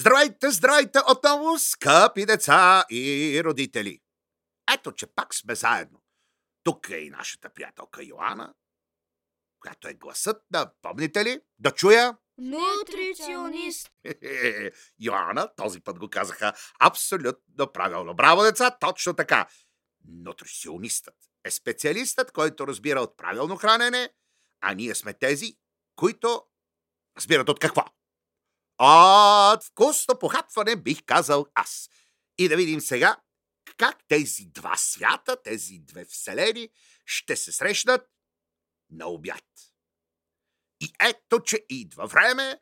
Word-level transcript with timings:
Здравейте, 0.00 0.50
здравейте 0.50 0.98
отново, 1.10 1.58
скъпи 1.58 2.26
деца 2.26 2.84
и 2.90 3.40
родители! 3.44 4.00
Ето, 4.74 4.92
че 4.92 5.06
пак 5.06 5.34
сме 5.34 5.54
заедно. 5.54 6.02
Тук 6.64 6.90
е 6.90 6.96
и 6.96 7.10
нашата 7.10 7.50
приятелка 7.50 8.04
Йоана, 8.04 8.54
която 9.60 9.88
е 9.88 9.94
гласът 9.94 10.42
на, 10.50 10.72
помните 10.82 11.24
ли, 11.24 11.40
да 11.58 11.70
чуя? 11.70 12.16
Нутриционист. 12.38 13.90
Йоана, 15.00 15.54
този 15.56 15.80
път 15.80 15.98
го 15.98 16.10
казаха 16.10 16.52
абсолютно 16.80 17.72
правилно. 17.72 18.14
Браво, 18.14 18.42
деца, 18.42 18.76
точно 18.80 19.14
така. 19.14 19.48
Нутриционистът 20.04 21.16
е 21.44 21.50
специалистът, 21.50 22.32
който 22.32 22.66
разбира 22.66 23.00
от 23.00 23.16
правилно 23.16 23.56
хранене, 23.56 24.10
а 24.60 24.74
ние 24.74 24.94
сме 24.94 25.12
тези, 25.12 25.56
които 25.96 26.42
разбират 27.16 27.48
от 27.48 27.58
какво. 27.58 27.84
От 28.78 29.64
вкусно 29.64 30.18
похапване 30.18 30.76
бих 30.76 31.04
казал 31.06 31.46
аз. 31.54 31.90
И 32.38 32.48
да 32.48 32.56
видим 32.56 32.80
сега 32.80 33.16
как 33.78 33.96
тези 34.08 34.46
два 34.46 34.76
свята, 34.76 35.42
тези 35.42 35.78
две 35.78 36.04
вселени 36.04 36.68
ще 37.04 37.36
се 37.36 37.52
срещнат 37.52 38.10
на 38.90 39.06
обяд. 39.06 39.44
И 40.80 40.92
ето, 41.00 41.42
че 41.42 41.64
идва 41.68 42.06
време 42.06 42.60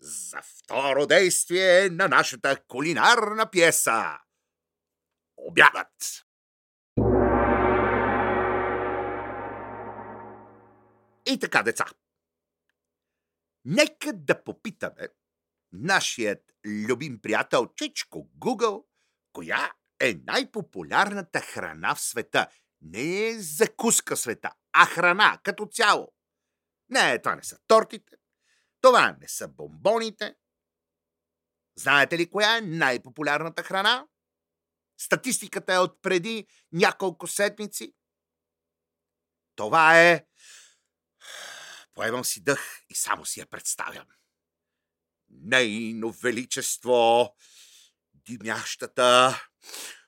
за 0.00 0.42
второ 0.42 1.06
действие 1.06 1.88
на 1.90 2.08
нашата 2.08 2.64
кулинарна 2.68 3.50
пиеса. 3.50 4.18
Обядът! 5.36 6.26
И 11.26 11.38
така, 11.40 11.62
деца. 11.62 11.84
Нека 13.64 14.12
да 14.12 14.44
попитаме 14.44 15.08
нашият 15.72 16.52
любим 16.66 17.20
приятел 17.20 17.66
Чичко 17.76 18.30
Google, 18.38 18.84
коя 19.32 19.72
е 20.00 20.14
най-популярната 20.26 21.40
храна 21.40 21.94
в 21.94 22.00
света. 22.00 22.46
Не 22.80 23.26
е 23.28 23.38
закуска 23.38 24.16
света, 24.16 24.50
а 24.72 24.86
храна 24.86 25.40
като 25.42 25.66
цяло. 25.66 26.12
Не, 26.88 27.18
това 27.18 27.36
не 27.36 27.44
са 27.44 27.58
тортите, 27.66 28.16
това 28.80 29.16
не 29.20 29.28
са 29.28 29.48
бомбоните. 29.48 30.34
Знаете 31.78 32.18
ли 32.18 32.30
коя 32.30 32.56
е 32.56 32.60
най-популярната 32.60 33.62
храна? 33.62 34.06
Статистиката 34.98 35.74
е 35.74 35.78
от 35.78 36.02
преди 36.02 36.46
няколко 36.72 37.26
седмици. 37.26 37.94
Това 39.54 40.00
е... 40.00 40.26
Поемам 41.94 42.24
си 42.24 42.42
дъх 42.42 42.82
и 42.88 42.94
само 42.94 43.26
си 43.26 43.40
я 43.40 43.46
представям. 43.46 44.06
Нейно 45.42 46.10
величество, 46.10 47.34
димящата, 48.14 49.42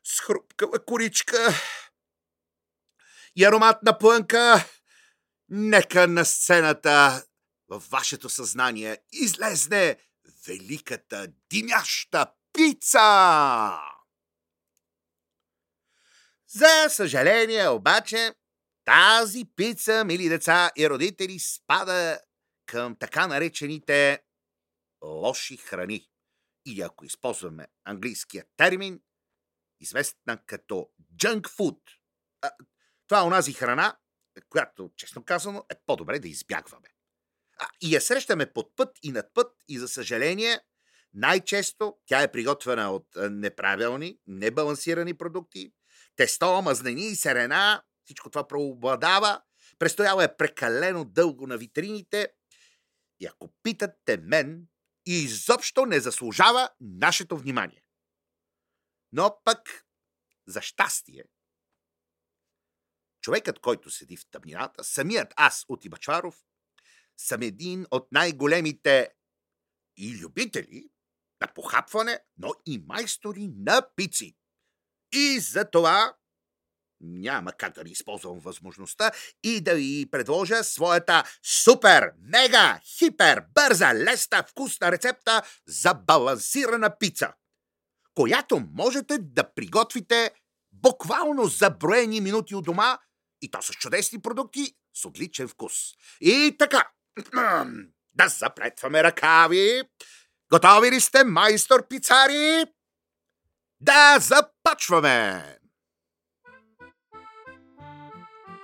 с 0.05 0.21
хрупкава 0.21 0.85
коричка 0.85 1.55
и 3.37 3.45
ароматна 3.45 3.99
плънка, 3.99 4.69
нека 5.49 6.09
на 6.09 6.25
сцената 6.25 7.25
във 7.69 7.89
вашето 7.89 8.29
съзнание 8.29 8.99
излезне 9.13 9.97
великата 10.47 11.27
димяща 11.51 12.27
пица! 12.53 13.01
За 16.48 16.89
съжаление 16.89 17.69
обаче, 17.69 18.35
тази 18.85 19.45
пица, 19.57 20.05
мили 20.05 20.29
деца 20.29 20.71
и 20.77 20.91
родители, 20.91 21.39
спада 21.39 22.21
към 22.67 22.97
така 22.97 23.27
наречените 23.27 24.23
лоши 25.05 25.57
храни. 25.57 26.09
Или 26.67 26.81
ако 26.81 27.05
използваме 27.05 27.67
английския 27.85 28.45
термин, 28.57 29.01
известна 29.81 30.39
като 30.47 30.91
junk 31.17 31.41
food. 31.41 31.79
Това 33.09 33.21
е 33.21 33.25
онази 33.25 33.53
храна, 33.53 33.97
която, 34.48 34.91
честно 34.97 35.25
казано, 35.25 35.64
е 35.70 35.75
по-добре 35.87 36.19
да 36.19 36.29
избягваме. 36.29 36.89
А, 37.59 37.69
и 37.81 37.95
я 37.95 38.01
срещаме 38.01 38.53
под 38.53 38.77
път 38.77 38.98
и 39.03 39.13
над 39.13 39.35
път 39.35 39.53
и 39.69 39.79
за 39.79 39.89
съжаление, 39.89 40.61
най-често 41.14 41.97
тя 42.07 42.23
е 42.23 42.33
приготвена 42.33 42.91
от 42.93 43.07
неправилни, 43.17 44.19
небалансирани 44.27 45.14
продукти, 45.14 45.73
тесто, 46.17 46.63
мазнини 46.63 47.07
и 47.07 47.17
серена, 47.17 47.83
всичко 48.05 48.31
това 48.31 48.48
преобладава, 48.48 49.43
престоява 49.79 50.25
е 50.25 50.37
прекалено 50.37 51.05
дълго 51.05 51.47
на 51.47 51.57
витрините 51.57 52.29
и 53.20 53.27
ако 53.27 53.55
питате 53.63 54.17
мен, 54.17 54.67
изобщо 55.07 55.87
не 55.87 56.01
заслужава 56.01 56.70
нашето 56.81 57.37
внимание. 57.37 57.85
Но 59.13 59.41
пък, 59.45 59.87
за 60.47 60.63
щастие, 60.63 61.25
човекът, 63.20 63.59
който 63.59 63.91
седи 63.91 64.17
в 64.17 64.31
тъмнината, 64.31 64.85
самият 64.85 65.33
аз 65.37 65.64
от 65.69 65.85
Ибачаров, 65.85 66.45
съм 67.17 67.43
един 67.43 67.87
от 67.91 68.13
най-големите 68.13 69.14
и 69.97 70.19
любители 70.19 70.91
на 71.41 71.55
похапване, 71.55 72.20
но 72.37 72.53
и 72.67 72.85
майстори 72.89 73.48
на 73.48 73.89
пици. 73.97 74.37
И 75.13 75.41
за 75.41 75.70
това 75.70 76.17
няма 77.05 77.53
как 77.53 77.75
да 77.75 77.83
ви 77.83 77.91
използвам 77.91 78.39
възможността 78.39 79.11
и 79.42 79.61
да 79.61 79.75
ви 79.75 80.07
предложа 80.11 80.65
своята 80.65 81.25
супер, 81.42 82.13
мега, 82.23 82.81
хипер, 82.98 83.42
бърза, 83.55 83.95
леста, 83.95 84.45
вкусна 84.48 84.92
рецепта 84.92 85.43
за 85.67 85.95
балансирана 85.95 86.98
пица, 86.98 87.33
която 88.14 88.63
можете 88.75 89.19
да 89.19 89.55
приготвите 89.55 90.31
буквално 90.73 91.47
за 91.47 91.70
броени 91.70 92.20
минути 92.20 92.55
от 92.55 92.64
дома 92.64 92.98
и 93.43 93.51
то 93.51 93.63
с 93.63 93.73
чудесни 93.73 94.23
продукти 94.23 94.75
с 94.95 95.05
отличен 95.05 95.48
вкус. 95.48 95.75
И 96.20 96.57
така, 96.59 96.89
да 98.14 98.29
запретваме 98.29 99.03
ръкави. 99.03 99.83
Готови 100.53 100.91
ли 100.91 101.01
сте, 101.01 101.25
майстор 101.25 101.89
пицари? 101.89 102.64
Да 103.81 104.19
започваме! 104.20 105.59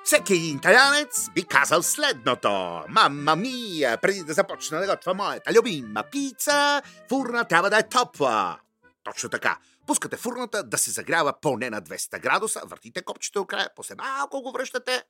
Всеки 0.05 0.35
италянец 0.35 1.31
би 1.35 1.45
казал 1.45 1.83
следното. 1.83 2.83
Мама 2.89 3.37
мия, 3.37 4.01
преди 4.01 4.25
да 4.25 4.35
започна 4.35 4.81
да 4.81 4.87
готвя 4.87 5.15
моята 5.15 5.53
любима 5.53 6.05
пица, 6.13 6.83
фурна 7.09 7.45
трябва 7.45 7.71
да 7.71 7.79
е 7.79 7.89
топла. 7.89 8.59
Точно 9.05 9.29
така. 9.29 9.59
Пускате 9.87 10.17
фурната 10.17 10.63
да 10.63 10.79
се 10.79 10.91
загрява 10.91 11.35
поне 11.41 11.71
на 11.71 11.83
200 11.83 12.21
градуса, 12.21 12.61
въртите 12.65 13.03
копчето 13.03 13.47
края, 13.47 13.69
после 13.77 13.95
малко 13.95 14.43
го 14.43 14.53
връщате. 14.53 15.05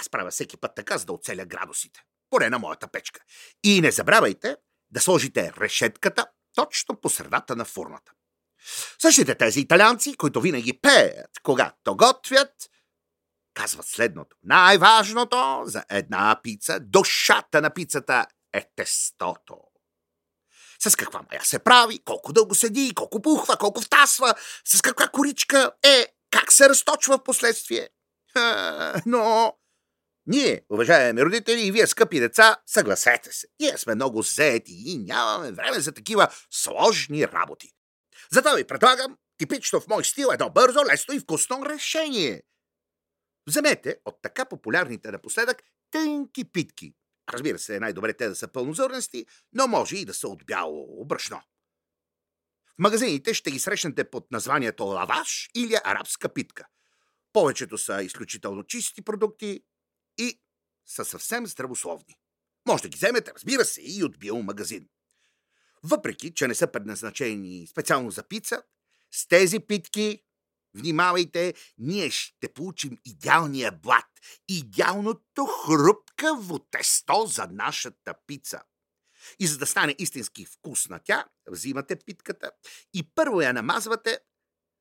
Аз 0.00 0.08
правя 0.08 0.30
всеки 0.30 0.56
път 0.56 0.72
така, 0.76 0.98
за 0.98 1.04
да 1.06 1.12
оцеля 1.12 1.44
градусите. 1.44 2.00
Поне 2.30 2.50
на 2.50 2.58
моята 2.58 2.88
печка. 2.88 3.20
И 3.64 3.80
не 3.80 3.90
забравяйте 3.90 4.56
да 4.90 5.00
сложите 5.00 5.52
решетката 5.60 6.26
точно 6.54 7.00
по 7.00 7.08
средата 7.08 7.56
на 7.56 7.64
фурната. 7.64 8.12
Същите 8.98 9.34
тези 9.34 9.60
италианци, 9.60 10.16
които 10.16 10.40
винаги 10.40 10.80
пеят, 10.80 11.30
когато 11.42 11.96
готвят, 11.96 12.52
казват 13.58 13.86
следното. 13.86 14.36
Най-важното 14.42 15.62
за 15.64 15.84
една 15.90 16.40
пица, 16.42 16.80
душата 16.80 17.60
на 17.60 17.70
пицата 17.70 18.26
е 18.52 18.64
тестото. 18.76 19.56
С 20.80 20.96
каква 20.96 21.22
мая 21.30 21.44
се 21.44 21.58
прави, 21.58 21.98
колко 22.04 22.32
дълго 22.32 22.54
седи, 22.54 22.94
колко 22.94 23.22
пухва, 23.22 23.56
колко 23.56 23.80
втасва, 23.80 24.34
с 24.64 24.82
каква 24.82 25.08
коричка 25.08 25.72
е, 25.82 26.06
как 26.30 26.52
се 26.52 26.68
разточва 26.68 27.18
в 27.18 27.24
последствие. 27.24 27.88
Но 29.06 29.52
ние, 30.26 30.62
уважаеми 30.70 31.22
родители 31.22 31.60
и 31.60 31.72
вие, 31.72 31.86
скъпи 31.86 32.20
деца, 32.20 32.56
съгласете 32.66 33.32
се. 33.32 33.46
Ние 33.60 33.78
сме 33.78 33.94
много 33.94 34.22
заети 34.22 34.82
и 34.86 34.98
нямаме 34.98 35.52
време 35.52 35.80
за 35.80 35.92
такива 35.92 36.28
сложни 36.50 37.28
работи. 37.28 37.72
Затова 38.32 38.54
ви 38.54 38.64
предлагам 38.64 39.16
типично 39.38 39.80
в 39.80 39.88
мой 39.88 40.04
стил 40.04 40.28
едно 40.32 40.50
бързо, 40.50 40.84
лесно 40.84 41.14
и 41.14 41.20
вкусно 41.20 41.66
решение– 41.66 42.42
Вземете 43.48 44.00
от 44.04 44.22
така 44.22 44.44
популярните 44.44 45.10
напоследък 45.10 45.62
тънки 45.90 46.44
питки. 46.44 46.94
Разбира 47.32 47.58
се, 47.58 47.80
най-добре 47.80 48.12
те 48.12 48.28
да 48.28 48.34
са 48.34 48.48
пълнозърнести, 48.48 49.26
но 49.52 49.66
може 49.66 49.96
и 49.96 50.04
да 50.04 50.14
са 50.14 50.28
от 50.28 50.46
бяло 50.46 51.04
брашно. 51.04 51.42
В 52.66 52.78
магазините 52.78 53.34
ще 53.34 53.50
ги 53.50 53.58
срещнете 53.58 54.10
под 54.10 54.30
названието 54.30 54.84
лаваш 54.84 55.48
или 55.54 55.74
арабска 55.84 56.28
питка. 56.28 56.66
Повечето 57.32 57.78
са 57.78 58.02
изключително 58.02 58.64
чисти 58.64 59.02
продукти 59.02 59.64
и 60.18 60.40
са 60.86 61.04
съвсем 61.04 61.46
здравословни. 61.46 62.18
Може 62.68 62.82
да 62.82 62.88
ги 62.88 62.96
вземете, 62.96 63.32
разбира 63.34 63.64
се, 63.64 63.80
и 63.82 64.04
от 64.04 64.18
биомагазин. 64.18 64.88
Въпреки, 65.82 66.34
че 66.34 66.48
не 66.48 66.54
са 66.54 66.72
предназначени 66.72 67.66
специално 67.66 68.10
за 68.10 68.22
пица, 68.22 68.62
с 69.10 69.28
тези 69.28 69.60
питки 69.60 70.24
Внимавайте, 70.74 71.54
ние 71.78 72.10
ще 72.10 72.52
получим 72.54 72.98
идеалния 73.04 73.72
блат, 73.72 74.06
идеалното 74.48 75.46
хрупкаво 75.46 76.58
тесто 76.58 77.26
за 77.26 77.46
нашата 77.46 78.14
пица. 78.26 78.62
И 79.38 79.46
за 79.46 79.58
да 79.58 79.66
стане 79.66 79.94
истински 79.98 80.44
вкусна 80.44 81.00
тя, 81.04 81.28
взимате 81.46 81.96
питката 81.96 82.50
и 82.94 83.10
първо 83.14 83.40
я 83.40 83.52
намазвате 83.52 84.18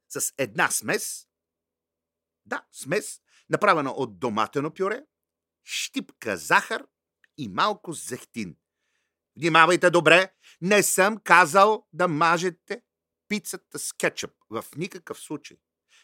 с 0.09 0.33
една 0.37 0.71
смес. 0.71 1.27
Да, 2.45 2.65
смес, 2.71 3.21
направена 3.49 3.91
от 3.91 4.19
доматено 4.19 4.73
пюре, 4.73 5.03
щипка 5.63 6.37
захар 6.37 6.85
и 7.37 7.47
малко 7.47 7.93
зехтин. 7.93 8.55
Внимавайте 9.37 9.89
добре, 9.89 10.33
не 10.61 10.83
съм 10.83 11.17
казал 11.17 11.87
да 11.93 12.07
мажете 12.07 12.81
пицата 13.27 13.79
с 13.79 13.93
кетчъп. 13.93 14.31
В 14.49 14.65
никакъв 14.75 15.19
случай. 15.19 15.57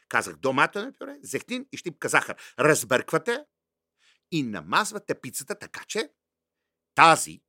Казах 0.09 0.35
доматено 0.35 0.93
пюре, 0.99 1.17
зехтин 1.21 1.65
и 1.71 1.77
щипка 1.77 2.09
захар. 2.09 2.35
Разбърквате 2.59 3.45
и 4.31 4.43
намазвате 4.43 5.21
пицата 5.21 5.59
така, 5.59 5.83
че 5.87 6.09
тази 6.95 7.41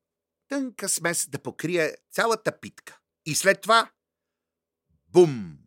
тънка 0.48 0.88
смес 0.88 1.28
да 1.28 1.42
покрие 1.42 1.96
цялата 2.10 2.60
питка. 2.60 2.98
И 3.26 3.34
след 3.34 3.60
това 3.60 3.90
бум, 5.08 5.58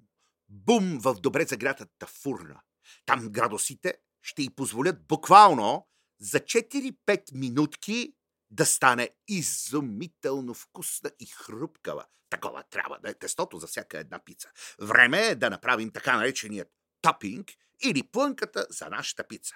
бум 0.49 0.99
в 0.99 1.13
добре 1.13 1.45
загрятата 1.45 2.07
фурна. 2.07 2.61
Там 3.05 3.29
градусите 3.29 3.97
ще 4.21 4.43
й 4.43 4.49
позволят 4.49 5.07
буквално 5.07 5.87
за 6.19 6.39
4-5 6.39 7.33
минутки 7.33 8.13
да 8.51 8.65
стане 8.65 9.09
изумително 9.27 10.53
вкусна 10.53 11.11
и 11.19 11.25
хрупкава. 11.25 12.05
Такова 12.29 12.63
трябва 12.63 12.99
да 12.99 13.09
е 13.09 13.13
тестото 13.13 13.57
за 13.57 13.67
всяка 13.67 13.99
една 13.99 14.19
пица. 14.25 14.51
Време 14.81 15.27
е 15.27 15.35
да 15.35 15.49
направим 15.49 15.91
така 15.91 16.17
нареченият 16.17 16.69
топинг 17.07 17.51
или 17.83 18.03
плънката 18.03 18.67
за 18.69 18.89
нашата 18.89 19.27
пица. 19.27 19.55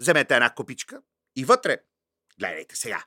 Вземете 0.00 0.34
една 0.34 0.54
копичка 0.54 1.02
и 1.36 1.44
вътре, 1.44 1.78
гледайте 2.38 2.76
сега, 2.76 3.04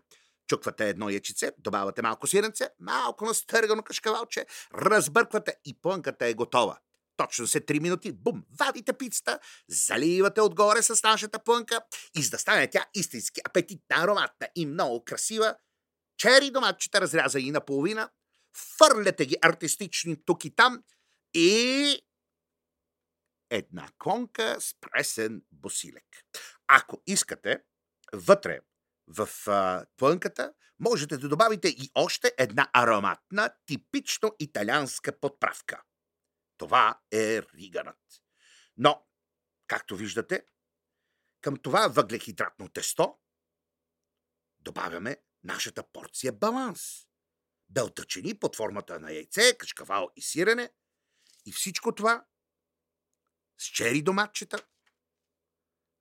чуквате 0.47 0.89
едно 0.89 1.09
ячице, 1.09 1.51
добавяте 1.57 2.01
малко 2.01 2.27
сиренце, 2.27 2.69
малко 2.79 3.25
настъргано 3.25 3.83
кашкавалче, 3.83 4.45
разбърквате 4.73 5.55
и 5.65 5.73
плънката 5.81 6.25
е 6.25 6.33
готова. 6.33 6.77
Точно 7.17 7.47
след 7.47 7.65
3 7.65 7.79
минути, 7.79 8.11
бум, 8.11 8.43
вадите 8.59 8.93
пицата, 8.93 9.39
заливате 9.67 10.41
отгоре 10.41 10.81
с 10.81 11.03
нашата 11.03 11.43
плънка 11.43 11.81
и 12.17 12.23
за 12.23 12.29
да 12.29 12.37
стане 12.37 12.69
тя 12.69 12.85
истински 12.93 13.41
апетитна, 13.45 14.03
ароматна 14.03 14.47
и 14.55 14.65
много 14.65 15.03
красива, 15.05 15.55
чери 16.17 16.51
доматчета 16.51 17.01
разрязани 17.01 17.51
наполовина, 17.51 18.09
фърляте 18.77 19.25
ги 19.25 19.35
артистични 19.41 20.25
тук 20.25 20.45
и 20.45 20.55
там 20.55 20.83
и 21.33 21.99
една 23.53 23.89
конка 23.97 24.57
с 24.59 24.75
пресен 24.81 25.41
босилек. 25.51 26.25
Ако 26.67 27.03
искате, 27.07 27.63
вътре 28.13 28.59
в 29.07 29.29
а, 29.47 29.85
плънката 29.97 30.53
можете 30.79 31.17
да 31.17 31.29
добавите 31.29 31.67
и 31.67 31.91
още 31.95 32.33
една 32.37 32.69
ароматна, 32.73 33.49
типично 33.65 34.35
италианска 34.39 35.19
подправка. 35.19 35.83
Това 36.57 36.99
е 37.11 37.41
риганът. 37.41 37.99
Но, 38.77 39.05
както 39.67 39.95
виждате, 39.95 40.45
към 41.41 41.57
това 41.57 41.87
въглехидратно 41.87 42.69
тесто 42.69 43.19
добавяме 44.59 45.17
нашата 45.43 45.83
порция 45.83 46.33
баланс. 46.33 47.07
Белтъчени 47.69 48.39
под 48.39 48.55
формата 48.55 48.99
на 48.99 49.11
яйце, 49.11 49.57
качкавал 49.57 50.09
и 50.15 50.21
сирене 50.21 50.69
и 51.45 51.51
всичко 51.51 51.95
това 51.95 52.25
с 53.57 53.65
чери 53.65 54.01
доматчета. 54.01 54.57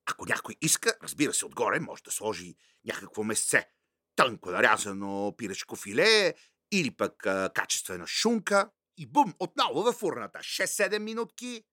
Ако 0.06 0.26
някой 0.26 0.56
иска, 0.60 0.94
разбира 1.02 1.34
се, 1.34 1.46
отгоре 1.46 1.80
може 1.80 2.02
да 2.02 2.10
сложи 2.10 2.54
някакво 2.84 3.24
месце. 3.24 3.68
Тънко 4.16 4.50
нарязано 4.50 5.34
пирешко 5.38 5.76
филе 5.76 6.34
или 6.72 6.90
пък 6.90 7.26
а, 7.26 7.50
качествена 7.54 8.06
шунка. 8.06 8.70
И 8.96 9.06
бум, 9.06 9.34
отново 9.38 9.82
във 9.82 9.96
фурната. 9.96 10.38
6-7 10.38 10.98
минутки. 10.98 11.64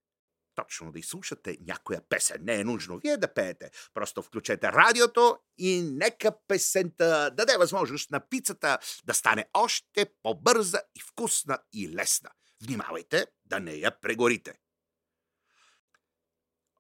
Точно 0.55 0.91
да 0.91 0.99
изслушате 0.99 1.57
някоя 1.61 2.01
песен. 2.09 2.37
Не 2.41 2.55
е 2.55 2.63
нужно 2.63 2.99
вие 2.99 3.17
да 3.17 3.33
пеете. 3.33 3.71
Просто 3.93 4.21
включете 4.21 4.71
радиото 4.71 5.37
и 5.57 5.81
нека 5.81 6.31
песента 6.47 7.31
даде 7.33 7.57
възможност 7.57 8.11
на 8.11 8.29
пицата 8.29 8.79
да 9.05 9.13
стане 9.13 9.49
още 9.53 10.05
по-бърза 10.23 10.81
и 10.95 10.99
вкусна 10.99 11.59
и 11.73 11.89
лесна. 11.89 12.29
Внимавайте 12.63 13.25
да 13.45 13.59
не 13.59 13.73
я 13.73 13.99
прегорите. 14.01 14.53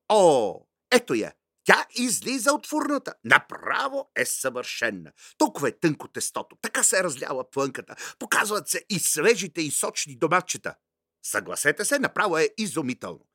О, 0.09 0.55
ето 0.91 1.13
я! 1.13 1.33
Тя 1.63 1.85
излиза 1.95 2.53
от 2.53 2.67
фурната. 2.67 3.13
Направо 3.23 4.11
е 4.15 4.25
съвършенна. 4.25 5.11
Толкова 5.37 5.69
е 5.69 5.79
тънко 5.79 6.07
тестото. 6.07 6.57
Така 6.61 6.83
се 6.83 6.99
е 6.99 7.03
разляла 7.03 7.49
плънката. 7.49 7.95
Показват 8.19 8.69
се 8.69 8.85
и 8.89 8.99
свежите 8.99 9.61
и 9.61 9.71
сочни 9.71 10.17
доматчета. 10.17 10.75
Съгласете 11.23 11.85
се, 11.85 11.99
направо 11.99 12.37
е 12.37 12.49
изумително. 12.57 13.27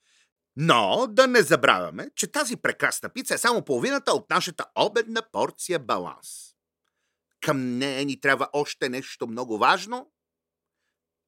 Но 0.56 1.06
да 1.06 1.26
не 1.26 1.42
забравяме, 1.42 2.10
че 2.16 2.32
тази 2.32 2.56
прекрасна 2.56 3.08
пица 3.08 3.34
е 3.34 3.38
само 3.38 3.64
половината 3.64 4.12
от 4.12 4.30
нашата 4.30 4.66
обедна 4.78 5.22
порция 5.32 5.78
баланс. 5.78 6.28
Към 7.40 7.78
нея 7.78 8.04
ни 8.04 8.20
трябва 8.20 8.48
още 8.52 8.88
нещо 8.88 9.26
много 9.26 9.58
важно. 9.58 10.12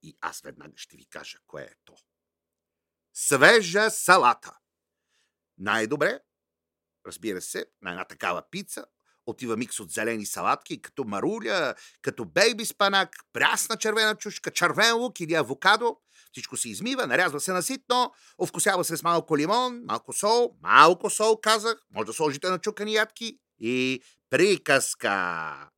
И 0.03 0.19
аз 0.21 0.41
веднага 0.41 0.73
ще 0.77 0.97
ви 0.97 1.07
кажа 1.11 1.39
кое 1.47 1.63
е 1.63 1.75
то. 1.85 1.95
Свежа 3.15 3.91
салата. 3.91 4.59
Най-добре, 5.59 6.21
разбира 7.07 7.41
се, 7.41 7.67
на 7.83 7.91
една 7.91 8.05
такава 8.05 8.43
пица 8.51 8.87
отива 9.27 9.57
микс 9.57 9.81
от 9.81 9.91
зелени 9.91 10.27
салатки, 10.27 10.83
като 10.83 11.05
маруля, 11.05 11.75
като 12.03 12.25
бейби 12.25 12.65
спанак, 12.65 13.17
прясна 13.33 13.77
червена 13.77 14.15
чушка, 14.15 14.51
червен 14.51 14.97
лук 14.97 15.21
или 15.21 15.35
авокадо. 15.35 15.97
Всичко 16.33 16.57
се 16.57 16.69
измива, 16.69 17.07
нарязва 17.07 17.41
се 17.41 17.53
наситно, 17.53 18.13
овкусява 18.39 18.85
се 18.85 18.97
с 18.97 19.03
малко 19.03 19.39
лимон, 19.39 19.83
малко 19.85 20.13
сол, 20.13 20.57
малко 20.61 21.11
сол, 21.11 21.41
казах, 21.41 21.79
може 21.91 22.07
да 22.07 22.13
сложите 22.13 22.51
на 22.51 22.59
чукани 22.59 22.95
ядки 22.95 23.39
и 23.59 24.03
приказка. 24.31 25.71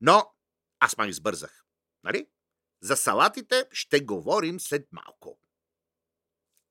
Но 0.00 0.32
аз 0.80 0.96
май 0.96 1.08
избързах, 1.08 1.64
нали? 2.04 2.28
За 2.82 2.96
салатите 2.96 3.64
ще 3.72 4.00
говорим 4.00 4.60
след 4.60 4.88
малко. 4.92 5.38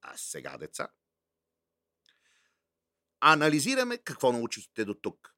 А 0.01 0.13
сега, 0.17 0.57
деца, 0.57 0.87
анализираме 3.19 3.97
какво 3.97 4.31
научихте 4.31 4.85
до 4.85 4.93
тук. 4.93 5.35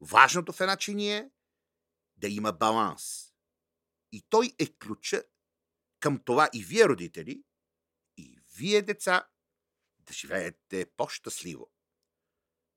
Важното 0.00 0.52
в 0.52 0.60
една 0.60 0.76
е 1.16 1.30
да 2.16 2.28
има 2.28 2.52
баланс. 2.52 3.32
И 4.12 4.22
той 4.28 4.52
е 4.58 4.66
ключа 4.78 5.24
към 6.00 6.22
това 6.24 6.48
и 6.54 6.64
вие, 6.64 6.88
родители, 6.88 7.44
и 8.16 8.38
вие, 8.56 8.82
деца, 8.82 9.28
да 9.98 10.12
живеете 10.12 10.86
по-щастливо. 10.96 11.72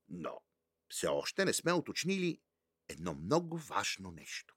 Но 0.08 0.40
все 0.88 1.06
още 1.06 1.44
не 1.44 1.52
сме 1.52 1.72
уточнили 1.72 2.40
едно 2.88 3.14
много 3.14 3.58
важно 3.58 4.10
нещо. 4.10 4.56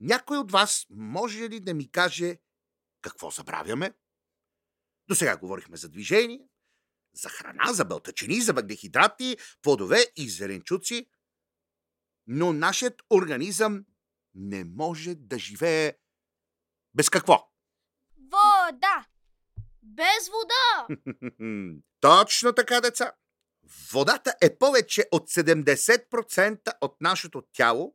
Някой 0.00 0.38
от 0.38 0.52
вас 0.52 0.86
може 0.90 1.48
ли 1.48 1.60
да 1.60 1.74
ми 1.74 1.90
каже 1.90 2.38
какво 3.00 3.30
забравяме? 3.30 3.94
До 5.08 5.14
сега 5.14 5.36
говорихме 5.36 5.76
за 5.76 5.88
движение, 5.88 6.47
за 7.14 7.28
храна, 7.28 7.72
за 7.72 7.84
бълтачини, 7.84 8.40
за 8.40 8.52
въглехидрати, 8.52 9.36
плодове 9.62 10.04
и 10.16 10.28
зеленчуци, 10.28 11.08
но 12.26 12.52
нашият 12.52 13.02
организъм 13.10 13.84
не 14.34 14.64
може 14.64 15.14
да 15.14 15.38
живее 15.38 15.92
без 16.94 17.10
какво? 17.10 17.50
Вода! 18.16 19.06
Без 19.82 20.28
вода! 20.28 21.00
Точно 22.00 22.52
така, 22.52 22.80
деца. 22.80 23.12
Водата 23.92 24.34
е 24.40 24.58
повече 24.58 25.08
от 25.12 25.30
70% 25.30 26.72
от 26.80 26.96
нашето 27.00 27.42
тяло 27.52 27.94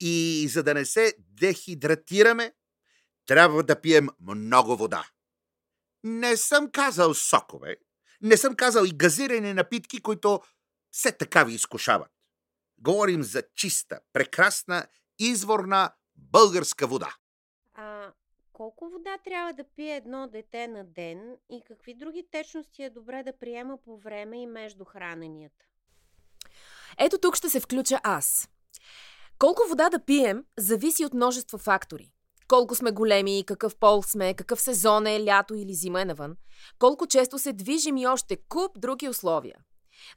и 0.00 0.46
за 0.50 0.62
да 0.62 0.74
не 0.74 0.84
се 0.84 1.14
дехидратираме, 1.18 2.54
трябва 3.26 3.62
да 3.62 3.80
пием 3.80 4.08
много 4.20 4.76
вода. 4.76 5.10
Не 6.04 6.36
съм 6.36 6.70
казал 6.70 7.14
сокове, 7.14 7.76
не 8.22 8.36
съм 8.36 8.56
казал 8.56 8.84
и 8.84 8.96
газирани 8.96 9.54
напитки, 9.54 10.00
които 10.00 10.40
все 10.90 11.12
така 11.12 11.44
ви 11.44 11.54
изкушават. 11.54 12.10
Говорим 12.78 13.22
за 13.22 13.42
чиста, 13.54 14.00
прекрасна, 14.12 14.86
изворна 15.18 15.92
българска 16.16 16.86
вода. 16.86 17.14
А 17.74 18.12
колко 18.52 18.88
вода 18.90 19.18
трябва 19.24 19.52
да 19.52 19.64
пие 19.76 19.96
едно 19.96 20.28
дете 20.28 20.68
на 20.68 20.84
ден 20.84 21.36
и 21.50 21.62
какви 21.66 21.94
други 21.94 22.26
течности 22.30 22.82
е 22.82 22.90
добре 22.90 23.22
да 23.22 23.38
приема 23.38 23.78
по 23.84 23.98
време 23.98 24.42
и 24.42 24.46
между 24.46 24.84
храненията? 24.84 25.64
Ето 26.98 27.18
тук 27.18 27.36
ще 27.36 27.48
се 27.48 27.60
включа 27.60 28.00
аз. 28.02 28.48
Колко 29.38 29.62
вода 29.68 29.90
да 29.90 30.04
пием 30.04 30.44
зависи 30.58 31.04
от 31.04 31.14
множество 31.14 31.58
фактори. 31.58 32.12
Колко 32.50 32.74
сме 32.74 32.90
големи, 32.90 33.44
какъв 33.46 33.76
пол 33.76 34.02
сме, 34.02 34.34
какъв 34.34 34.60
сезон 34.60 35.06
е, 35.06 35.24
лято 35.24 35.54
или 35.54 35.74
зима 35.74 36.00
е 36.00 36.04
навън, 36.04 36.36
колко 36.78 37.06
често 37.06 37.38
се 37.38 37.52
движим 37.52 37.96
и 37.96 38.06
още 38.06 38.36
куп 38.48 38.80
други 38.80 39.08
условия. 39.08 39.56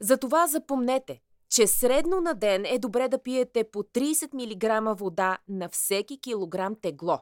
Затова 0.00 0.46
запомнете, 0.46 1.20
че 1.50 1.66
средно 1.66 2.20
на 2.20 2.34
ден 2.34 2.64
е 2.66 2.78
добре 2.78 3.08
да 3.08 3.22
пиете 3.22 3.64
по 3.70 3.82
30 3.82 4.34
мг 4.34 4.98
вода 4.98 5.38
на 5.48 5.68
всеки 5.68 6.20
килограм 6.20 6.76
тегло. 6.82 7.18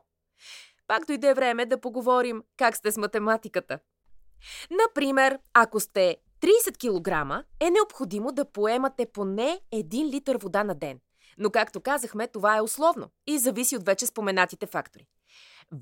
Пак 0.87 1.07
дойде 1.07 1.35
време 1.35 1.67
да 1.67 1.81
поговорим 1.81 2.43
как 2.57 2.77
сте 2.77 2.93
с 2.93 2.97
математиката. 2.97 3.79
Например, 4.71 5.39
ако 5.55 5.81
сте 5.81 6.17
30 6.41 6.77
кг, 6.79 7.45
е 7.61 7.71
необходимо 7.71 8.33
да 8.33 8.45
поемате 8.45 9.07
поне 9.13 9.61
1 9.75 10.13
литър 10.13 10.37
вода 10.37 10.65
на 10.65 10.75
ден. 10.75 11.01
Но 11.39 11.51
както 11.51 11.81
казахме, 11.81 12.29
това 12.29 12.57
е 12.57 12.61
условно 12.61 13.11
и 13.27 13.39
зависи 13.39 13.77
от 13.77 13.85
вече 13.85 14.07
споменатите 14.07 14.67
фактори. 14.67 15.07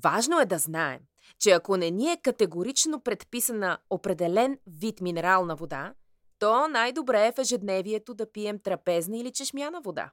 Важно 0.03 0.39
е 0.39 0.45
да 0.45 0.57
знаем, 0.57 0.99
че 1.39 1.51
ако 1.51 1.77
не 1.77 1.91
ни 1.91 2.11
е 2.11 2.21
категорично 2.23 2.99
предписана 2.99 3.77
определен 3.89 4.57
вид 4.67 5.01
минерална 5.01 5.55
вода, 5.55 5.93
то 6.39 6.67
най-добре 6.67 7.27
е 7.27 7.31
в 7.31 7.39
ежедневието 7.39 8.13
да 8.13 8.31
пием 8.31 8.59
трапезна 8.59 9.17
или 9.17 9.31
чешмяна 9.31 9.81
вода. 9.81 10.11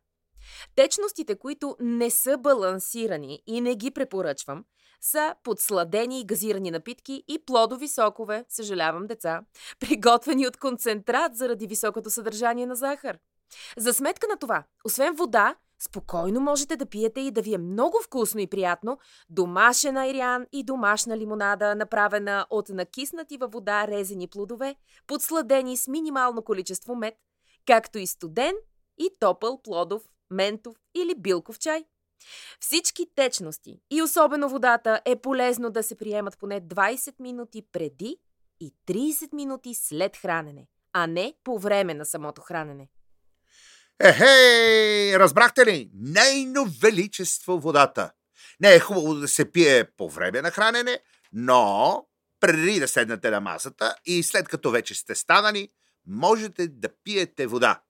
Течностите, 0.76 1.38
които 1.38 1.76
не 1.80 2.10
са 2.10 2.38
балансирани 2.38 3.42
и 3.46 3.60
не 3.60 3.74
ги 3.74 3.90
препоръчвам, 3.90 4.64
са 5.00 5.34
подсладени 5.42 6.20
и 6.20 6.26
газирани 6.26 6.70
напитки 6.70 7.24
и 7.28 7.38
плодови 7.46 7.88
сокове, 7.88 8.44
съжалявам 8.48 9.06
деца, 9.06 9.40
приготвени 9.80 10.46
от 10.46 10.56
концентрат 10.56 11.36
заради 11.36 11.66
високото 11.66 12.10
съдържание 12.10 12.66
на 12.66 12.76
захар. 12.76 13.18
За 13.76 13.94
сметка 13.94 14.26
на 14.28 14.36
това, 14.36 14.64
освен 14.84 15.14
вода, 15.14 15.56
спокойно 15.78 16.40
можете 16.40 16.76
да 16.76 16.86
пиете 16.86 17.20
и 17.20 17.30
да 17.30 17.42
ви 17.42 17.54
е 17.54 17.58
много 17.58 17.98
вкусно 18.04 18.40
и 18.40 18.46
приятно 18.46 18.98
домашен 19.30 19.96
айрян 19.96 20.46
и 20.52 20.64
домашна 20.64 21.18
лимонада, 21.18 21.74
направена 21.74 22.46
от 22.50 22.68
накиснати 22.68 23.36
във 23.36 23.52
вода 23.52 23.86
резени 23.88 24.28
плодове, 24.28 24.76
подсладени 25.06 25.76
с 25.76 25.88
минимално 25.88 26.42
количество 26.42 26.94
мед, 26.94 27.14
както 27.66 27.98
и 27.98 28.06
студен 28.06 28.54
и 28.98 29.10
топъл 29.20 29.62
плодов, 29.62 30.02
ментов 30.30 30.76
или 30.94 31.14
билков 31.14 31.58
чай. 31.58 31.84
Всички 32.60 33.06
течности 33.14 33.80
и 33.90 34.02
особено 34.02 34.48
водата 34.48 35.00
е 35.04 35.16
полезно 35.16 35.70
да 35.70 35.82
се 35.82 35.94
приемат 35.94 36.38
поне 36.38 36.60
20 36.60 37.14
минути 37.20 37.62
преди 37.72 38.16
и 38.60 38.74
30 38.86 39.34
минути 39.34 39.74
след 39.74 40.16
хранене, 40.16 40.66
а 40.92 41.06
не 41.06 41.34
по 41.44 41.58
време 41.58 41.94
на 41.94 42.04
самото 42.04 42.40
хранене. 42.40 42.88
Ехей, 44.00 45.18
разбрахте 45.18 45.66
ли? 45.66 45.90
Нейно 45.94 46.66
величество 46.82 47.60
водата. 47.60 48.10
Не 48.60 48.74
е 48.74 48.80
хубаво 48.80 49.14
да 49.14 49.28
се 49.28 49.52
пие 49.52 49.84
по 49.84 50.10
време 50.10 50.42
на 50.42 50.50
хранене, 50.50 51.00
но 51.32 52.06
преди 52.40 52.80
да 52.80 52.88
седнете 52.88 53.30
на 53.30 53.40
масата 53.40 53.94
и 54.06 54.22
след 54.22 54.48
като 54.48 54.70
вече 54.70 54.94
сте 54.94 55.14
станали, 55.14 55.68
можете 56.06 56.68
да 56.68 56.88
пиете 57.04 57.46
вода. 57.46 57.82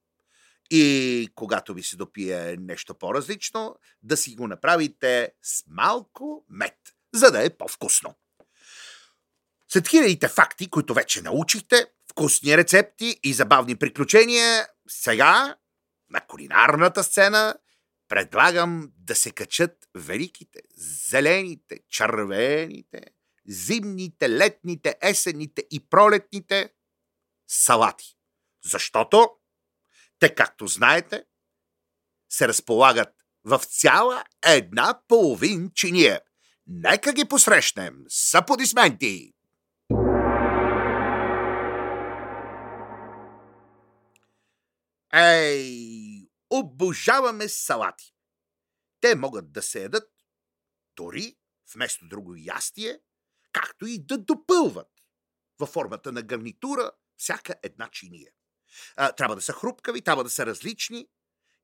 И 0.70 1.28
когато 1.34 1.74
ви 1.74 1.82
се 1.82 1.96
допие 1.96 2.56
нещо 2.60 2.94
по-различно, 2.94 3.76
да 4.02 4.16
си 4.16 4.34
го 4.34 4.46
направите 4.46 5.32
с 5.42 5.64
малко 5.66 6.44
мед, 6.50 6.76
за 7.14 7.30
да 7.30 7.44
е 7.44 7.50
по-вкусно. 7.50 8.14
След 9.68 9.88
хилядите 9.88 10.28
факти, 10.28 10.70
които 10.70 10.94
вече 10.94 11.22
научихте, 11.22 11.86
вкусни 12.10 12.56
рецепти 12.56 13.20
и 13.22 13.32
забавни 13.32 13.76
приключения, 13.76 14.66
сега 14.88 15.56
на 16.10 16.20
кулинарната 16.20 17.04
сцена 17.04 17.54
предлагам 18.08 18.92
да 18.96 19.14
се 19.14 19.30
качат 19.30 19.88
великите, 19.94 20.60
зелените, 21.10 21.78
червените, 21.88 23.00
зимните, 23.46 24.30
летните, 24.30 24.96
есенните 25.02 25.64
и 25.70 25.88
пролетните 25.88 26.72
салати. 27.48 28.16
Защото 28.64 29.30
те, 30.18 30.34
както 30.34 30.66
знаете, 30.66 31.24
се 32.30 32.48
разполагат 32.48 33.08
в 33.44 33.60
цяла 33.64 34.24
една 34.46 35.00
половин 35.08 35.70
чиния. 35.74 36.20
Нека 36.66 37.12
ги 37.12 37.24
посрещнем 37.24 37.94
с 38.08 38.34
аплодисменти! 38.34 39.32
Ей, 45.14 45.97
обожаваме 46.50 47.48
салати. 47.48 48.14
Те 49.00 49.14
могат 49.14 49.52
да 49.52 49.62
се 49.62 49.82
ядат 49.82 50.10
дори 50.96 51.36
вместо 51.74 52.08
друго 52.08 52.34
ястие, 52.36 53.00
както 53.52 53.86
и 53.86 53.98
да 53.98 54.18
допълват 54.18 54.90
във 55.58 55.68
формата 55.68 56.12
на 56.12 56.22
гарнитура 56.22 56.90
всяка 57.16 57.54
една 57.62 57.88
чиния. 57.88 58.32
А, 58.96 59.12
трябва 59.12 59.36
да 59.36 59.42
са 59.42 59.52
хрупкави, 59.52 60.02
трябва 60.02 60.24
да 60.24 60.30
са 60.30 60.46
различни 60.46 61.08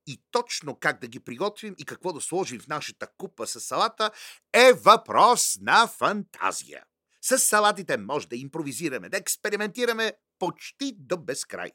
и 0.06 0.22
точно 0.30 0.78
как 0.78 1.00
да 1.00 1.06
ги 1.06 1.20
приготвим 1.20 1.74
и 1.78 1.84
какво 1.84 2.12
да 2.12 2.20
сложим 2.20 2.60
в 2.60 2.68
нашата 2.68 3.06
купа 3.16 3.46
с 3.46 3.60
салата 3.60 4.10
е 4.52 4.72
въпрос 4.72 5.58
на 5.60 5.86
фантазия. 5.86 6.84
С 7.20 7.38
салатите 7.38 7.96
може 7.96 8.28
да 8.28 8.36
импровизираме, 8.36 9.08
да 9.08 9.16
експериментираме 9.16 10.12
почти 10.38 10.92
до 10.98 11.16
безкрай. 11.16 11.72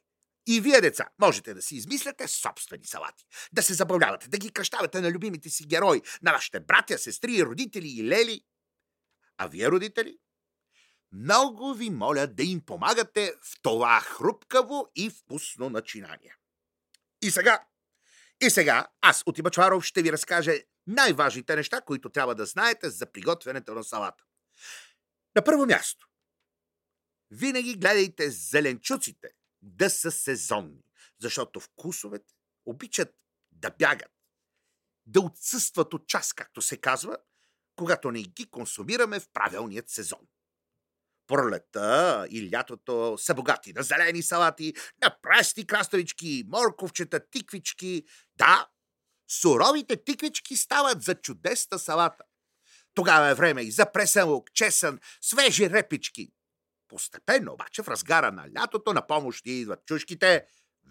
И 0.51 0.61
вие, 0.61 0.81
деца, 0.81 1.09
можете 1.19 1.53
да 1.53 1.61
си 1.61 1.75
измисляте 1.75 2.27
собствени 2.27 2.85
салати. 2.85 3.25
Да 3.53 3.63
се 3.63 3.73
забавлявате, 3.73 4.29
да 4.29 4.37
ги 4.37 4.51
кръщавате 4.51 5.01
на 5.01 5.11
любимите 5.11 5.49
си 5.49 5.65
герои, 5.65 6.01
на 6.21 6.31
вашите 6.31 6.59
братя, 6.59 6.97
сестри, 6.97 7.43
родители 7.43 7.87
и 7.87 8.03
лели. 8.03 8.41
А 9.37 9.47
вие, 9.47 9.71
родители, 9.71 10.17
много 11.11 11.73
ви 11.73 11.89
моля 11.89 12.27
да 12.27 12.43
им 12.43 12.61
помагате 12.65 13.33
в 13.43 13.61
това 13.61 13.99
хрупкаво 13.99 14.87
и 14.95 15.09
вкусно 15.09 15.69
начинание. 15.69 16.35
И 17.21 17.31
сега, 17.31 17.65
и 18.41 18.49
сега, 18.49 18.87
аз 19.01 19.23
от 19.25 19.37
Имачваров 19.37 19.83
ще 19.83 20.01
ви 20.01 20.11
разкажа 20.11 20.53
най-важните 20.87 21.55
неща, 21.55 21.81
които 21.81 22.09
трябва 22.09 22.35
да 22.35 22.45
знаете 22.45 22.89
за 22.89 23.11
приготвянето 23.11 23.73
на 23.73 23.83
салата. 23.83 24.23
На 25.35 25.43
първо 25.43 25.65
място, 25.65 26.07
винаги 27.31 27.75
гледайте 27.75 28.29
зеленчуците 28.29 29.38
да 29.61 29.89
са 29.89 30.11
сезонни, 30.11 30.83
защото 31.19 31.59
вкусовете 31.59 32.33
обичат 32.65 33.15
да 33.51 33.69
бягат, 33.69 34.11
да 35.05 35.21
отсъстват 35.21 35.93
от 35.93 36.07
час, 36.07 36.33
както 36.33 36.61
се 36.61 36.77
казва, 36.77 37.17
когато 37.75 38.11
не 38.11 38.21
ги 38.21 38.49
консумираме 38.49 39.19
в 39.19 39.29
правилният 39.33 39.89
сезон. 39.89 40.27
Пролета 41.27 42.27
и 42.29 42.51
лятото 42.53 43.17
са 43.17 43.33
богати 43.33 43.73
на 43.73 43.83
зелени 43.83 44.23
салати, 44.23 44.73
на 45.01 45.17
прести 45.21 45.67
краставички, 45.67 46.43
морковчета, 46.47 47.29
тиквички. 47.29 48.03
Да, 48.35 48.69
суровите 49.29 50.03
тиквички 50.03 50.55
стават 50.55 51.01
за 51.01 51.15
чудесна 51.15 51.79
салата. 51.79 52.23
Тогава 52.93 53.27
е 53.27 53.33
време 53.33 53.61
и 53.61 53.71
за 53.71 53.91
пресен 53.91 54.41
чесън, 54.53 54.99
свежи 55.21 55.69
репички. 55.69 56.31
Постепенно 56.89 57.53
обаче 57.53 57.83
в 57.83 57.87
разгара 57.87 58.31
на 58.31 58.45
лятото 58.57 58.93
на 58.93 59.07
помощ 59.07 59.41
идват 59.45 59.85
чушките, 59.85 60.45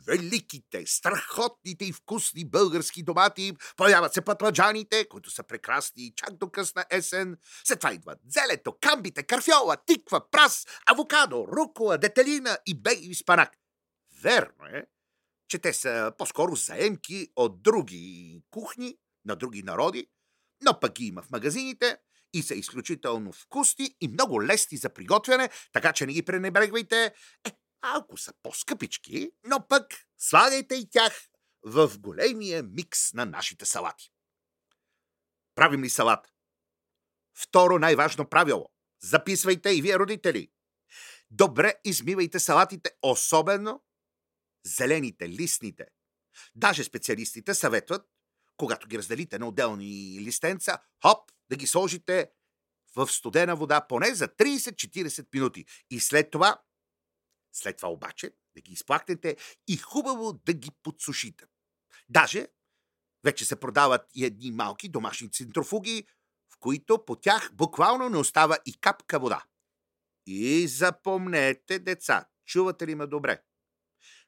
великите, 0.07 0.87
страхотните 0.87 1.85
и 1.85 1.93
вкусни 1.93 2.45
български 2.45 3.03
домати, 3.03 3.53
появяват 3.77 4.15
се 4.15 4.21
пътладжаните, 4.21 5.09
които 5.09 5.31
са 5.31 5.43
прекрасни 5.43 6.13
чак 6.17 6.35
до 6.35 6.51
късна 6.51 6.85
есен. 6.91 7.37
След 7.65 7.81
това 7.81 7.93
идват 7.93 8.19
зелето, 8.29 8.77
камбите, 8.81 9.23
карфьола, 9.23 9.77
тиква, 9.87 10.31
прас, 10.31 10.67
авокадо, 10.87 11.47
рукола, 11.47 11.99
детелина 11.99 12.59
и 12.67 12.81
бейби 12.81 13.15
спанак. 13.15 13.53
Верно 14.23 14.67
е, 14.75 14.87
че 15.49 15.59
те 15.59 15.73
са 15.73 16.13
по-скоро 16.19 16.57
заемки 16.57 17.29
от 17.37 17.63
други 17.63 18.43
кухни, 18.51 18.97
на 19.25 19.37
други 19.37 19.63
народи, 19.63 20.07
но 20.63 20.81
пък 20.81 20.93
ги 20.93 21.07
има 21.07 21.23
в 21.23 21.31
магазините 21.31 21.99
и 22.33 22.43
са 22.43 22.55
изключително 22.55 23.33
вкусни 23.33 23.97
и 24.01 24.09
много 24.09 24.43
лесни 24.43 24.79
за 24.79 24.95
приготвяне, 24.95 25.51
така 25.73 25.93
че 25.93 26.07
не 26.07 26.13
ги 26.13 26.25
пренебрегвайте. 26.25 27.15
Е, 27.45 27.53
малко 27.83 28.17
са 28.17 28.33
по-скъпички, 28.43 29.31
но 29.47 29.67
пък 29.69 29.87
слагайте 30.19 30.75
и 30.75 30.91
тях 30.91 31.29
в 31.63 31.99
големия 31.99 32.63
микс 32.63 33.13
на 33.13 33.25
нашите 33.25 33.67
салати. 33.67 34.11
Правим 35.55 35.85
ли 35.85 35.91
салат? 35.91 36.33
Второ 37.35 37.79
най-важно 37.79 38.29
правило. 38.29 38.71
Записвайте 39.03 39.71
и 39.71 39.83
вие, 39.83 39.99
родители. 39.99 40.51
Добре 41.31 41.75
измивайте 41.85 42.39
салатите, 42.39 42.91
особено 43.03 43.83
зелените, 44.67 45.29
листните. 45.29 45.87
Даже 46.55 46.85
специалистите 46.85 47.55
съветват, 47.55 48.07
когато 48.57 48.89
ги 48.89 48.99
разделите 48.99 49.39
на 49.39 49.49
отделни 49.49 50.19
листенца, 50.21 50.79
хоп, 51.03 51.33
да 51.51 51.57
ги 51.57 51.67
сложите 51.67 52.31
в 52.97 53.07
студена 53.07 53.57
вода 53.57 53.87
поне 53.89 54.15
за 54.15 54.29
30-40 54.29 55.27
минути. 55.35 55.67
И 55.91 56.01
след 56.01 56.31
това 56.31 56.61
след 57.53 57.77
това 57.77 57.89
обаче 57.89 58.33
да 58.55 58.61
ги 58.61 58.73
изплакнете 58.73 59.37
и 59.69 59.77
хубаво 59.77 60.33
да 60.33 60.53
ги 60.53 60.71
подсушите. 60.83 61.45
Даже 62.09 62.47
вече 63.25 63.45
се 63.45 63.61
продават 63.61 64.07
и 64.15 64.25
едни 64.25 64.51
малки 64.51 64.89
домашни 64.89 65.31
центрофуги, 65.31 66.07
в 66.55 66.59
които 66.59 67.05
по 67.05 67.17
тях 67.17 67.51
буквално 67.53 68.09
не 68.09 68.17
остава 68.17 68.59
и 68.67 68.81
капка 68.81 69.19
вода. 69.19 69.45
И 70.27 70.69
запомнете, 70.69 71.79
деца, 71.79 72.29
чувате 72.47 72.87
ли 72.87 72.95
ме 72.95 73.07
добре? 73.07 73.43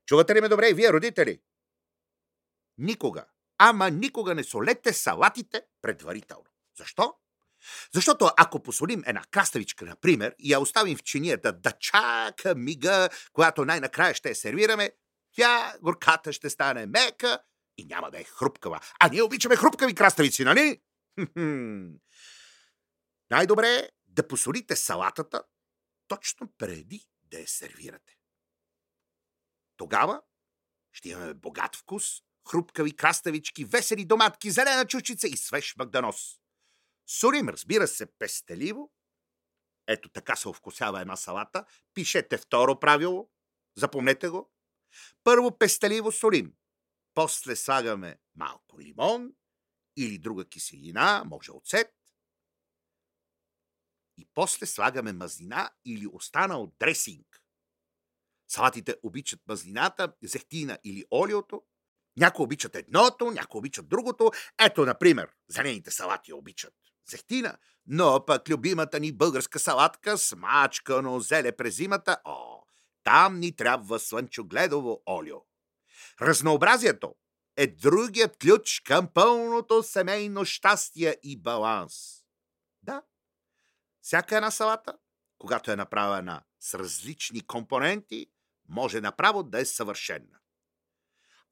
Чувате 0.06 0.34
ли 0.34 0.40
ме 0.40 0.48
добре 0.48 0.68
и 0.68 0.74
вие, 0.74 0.92
родители? 0.92 1.40
никога, 2.80 3.26
ама 3.58 3.90
никога 3.90 4.34
не 4.34 4.44
солете 4.44 4.92
салатите 4.92 5.62
предварително. 5.82 6.49
Защо? 6.80 7.14
Защото 7.94 8.30
ако 8.36 8.62
посолим 8.62 9.02
една 9.06 9.22
краставичка, 9.30 9.84
например, 9.84 10.34
и 10.38 10.52
я 10.52 10.60
оставим 10.60 10.96
в 10.96 11.02
чинията 11.02 11.52
да 11.52 11.72
чака 11.72 12.54
мига, 12.54 13.08
когато 13.32 13.64
най-накрая 13.64 14.14
ще 14.14 14.28
я 14.28 14.34
сервираме, 14.34 14.90
тя 15.32 15.74
горката 15.82 16.32
ще 16.32 16.50
стане 16.50 16.86
мека 16.86 17.38
и 17.78 17.84
няма 17.84 18.10
да 18.10 18.20
е 18.20 18.24
хрупкава. 18.24 18.80
А 19.00 19.08
ние 19.08 19.22
обичаме 19.22 19.56
хрупкави 19.56 19.94
краставици, 19.94 20.44
нали? 20.44 20.80
Най-добре 23.30 23.68
е 23.68 23.88
да 24.06 24.28
посолите 24.28 24.76
салатата 24.76 25.42
точно 26.08 26.52
преди 26.58 27.06
да 27.22 27.38
я 27.38 27.48
сервирате. 27.48 28.16
Тогава 29.76 30.22
ще 30.92 31.08
имаме 31.08 31.34
богат 31.34 31.76
вкус, 31.76 32.04
хрупкави 32.50 32.96
краставички, 32.96 33.64
весели 33.64 34.04
доматки, 34.04 34.50
зелена 34.50 34.86
чучица 34.86 35.28
и 35.28 35.36
свеж 35.36 35.74
магданоз. 35.78 36.39
Сурим, 37.12 37.48
разбира 37.48 37.88
се, 37.88 38.06
пестеливо. 38.06 38.92
Ето 39.86 40.08
така 40.08 40.36
се 40.36 40.48
овкусява 40.48 41.00
една 41.00 41.16
салата. 41.16 41.64
Пишете 41.94 42.38
второ 42.38 42.80
правило. 42.80 43.30
Запомнете 43.76 44.28
го. 44.28 44.52
Първо 45.24 45.58
пестеливо 45.58 46.12
солим. 46.12 46.54
После 47.14 47.56
слагаме 47.56 48.18
малко 48.34 48.80
лимон 48.80 49.32
или 49.96 50.18
друга 50.18 50.48
киселина, 50.48 51.22
може 51.26 51.52
оцет. 51.52 51.94
И 54.18 54.28
после 54.34 54.66
слагаме 54.66 55.12
мазнина 55.12 55.70
или 55.84 56.06
останал 56.12 56.72
дресинг. 56.78 57.42
Салатите 58.48 58.96
обичат 59.02 59.40
мазнината, 59.46 60.14
зехтина 60.22 60.78
или 60.84 61.04
олиото. 61.12 61.62
Някои 62.16 62.44
обичат 62.44 62.76
едното, 62.76 63.30
някои 63.30 63.58
обичат 63.58 63.88
другото. 63.88 64.30
Ето, 64.60 64.84
например, 64.84 65.30
зелените 65.48 65.90
салати 65.90 66.32
обичат 66.32 66.74
зехтина, 67.10 67.56
но 67.86 68.24
пък 68.26 68.48
любимата 68.48 69.00
ни 69.00 69.12
българска 69.12 69.58
салатка, 69.58 70.18
смачкано 70.18 71.20
зеле 71.20 71.52
през 71.52 71.76
зимата, 71.76 72.16
о, 72.24 72.62
там 73.04 73.38
ни 73.38 73.56
трябва 73.56 73.98
слънчогледово 73.98 75.02
олио. 75.06 75.36
Разнообразието 76.20 77.14
е 77.56 77.66
другият 77.66 78.36
ключ 78.38 78.82
към 78.84 79.08
пълното 79.14 79.82
семейно 79.82 80.44
щастие 80.44 81.16
и 81.22 81.36
баланс. 81.36 81.94
Да, 82.82 83.02
всяка 84.02 84.36
една 84.36 84.50
салата, 84.50 84.92
когато 85.38 85.70
е 85.70 85.76
направена 85.76 86.42
с 86.60 86.74
различни 86.74 87.46
компоненти, 87.46 88.26
може 88.68 89.00
направо 89.00 89.42
да 89.42 89.60
е 89.60 89.64
съвършена. 89.64 90.40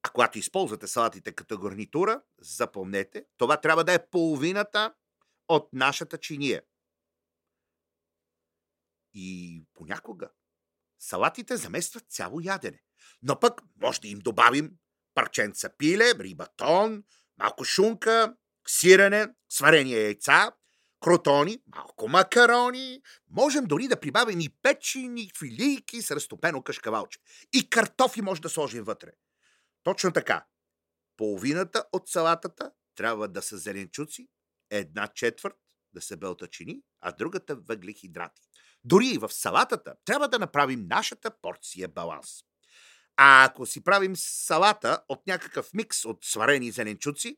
А 0.03 0.09
когато 0.09 0.39
използвате 0.39 0.87
салатите 0.87 1.31
като 1.31 1.57
гарнитура, 1.57 2.21
запомнете, 2.41 3.25
това 3.37 3.57
трябва 3.57 3.83
да 3.83 3.93
е 3.93 4.09
половината 4.09 4.93
от 5.49 5.73
нашата 5.73 6.17
чиния. 6.17 6.63
И 9.13 9.63
понякога 9.73 10.29
салатите 10.99 11.57
заместват 11.57 12.05
цяло 12.09 12.39
ядене. 12.39 12.83
Но 13.21 13.39
пък 13.39 13.61
може 13.81 14.01
да 14.01 14.07
им 14.07 14.19
добавим 14.19 14.71
парченца 15.13 15.69
пиле, 15.77 16.13
рибатон, 16.19 17.03
малко 17.37 17.63
шунка, 17.63 18.35
сирене, 18.67 19.27
сварени 19.49 19.91
яйца, 19.91 20.51
кротони, 20.99 21.61
малко 21.75 22.07
макарони. 22.07 23.01
Можем 23.29 23.65
дори 23.65 23.87
да 23.87 23.99
прибавим 23.99 24.39
и 24.39 24.49
печени 24.61 25.31
филийки 25.39 26.01
с 26.01 26.11
разтопено 26.11 26.63
кашкавалче. 26.63 27.19
И 27.53 27.69
картофи 27.69 28.21
може 28.21 28.41
да 28.41 28.49
сложим 28.49 28.83
вътре. 28.83 29.11
Точно 29.83 30.11
така. 30.11 30.45
Половината 31.17 31.85
от 31.91 32.09
салатата 32.09 32.71
трябва 32.95 33.27
да 33.27 33.41
са 33.41 33.57
зеленчуци, 33.57 34.27
една 34.69 35.07
четвърт 35.07 35.55
да 35.93 36.01
са 36.01 36.17
белтачини, 36.17 36.81
а 37.01 37.11
другата 37.11 37.55
въглехидрати. 37.55 38.41
Дори 38.83 39.07
и 39.07 39.17
в 39.17 39.29
салатата 39.29 39.95
трябва 40.05 40.27
да 40.27 40.39
направим 40.39 40.87
нашата 40.87 41.31
порция 41.41 41.87
баланс. 41.87 42.29
А 43.17 43.45
ако 43.45 43.65
си 43.65 43.83
правим 43.83 44.15
салата 44.15 45.03
от 45.09 45.27
някакъв 45.27 45.73
микс 45.73 46.05
от 46.05 46.25
сварени 46.25 46.71
зеленчуци, 46.71 47.37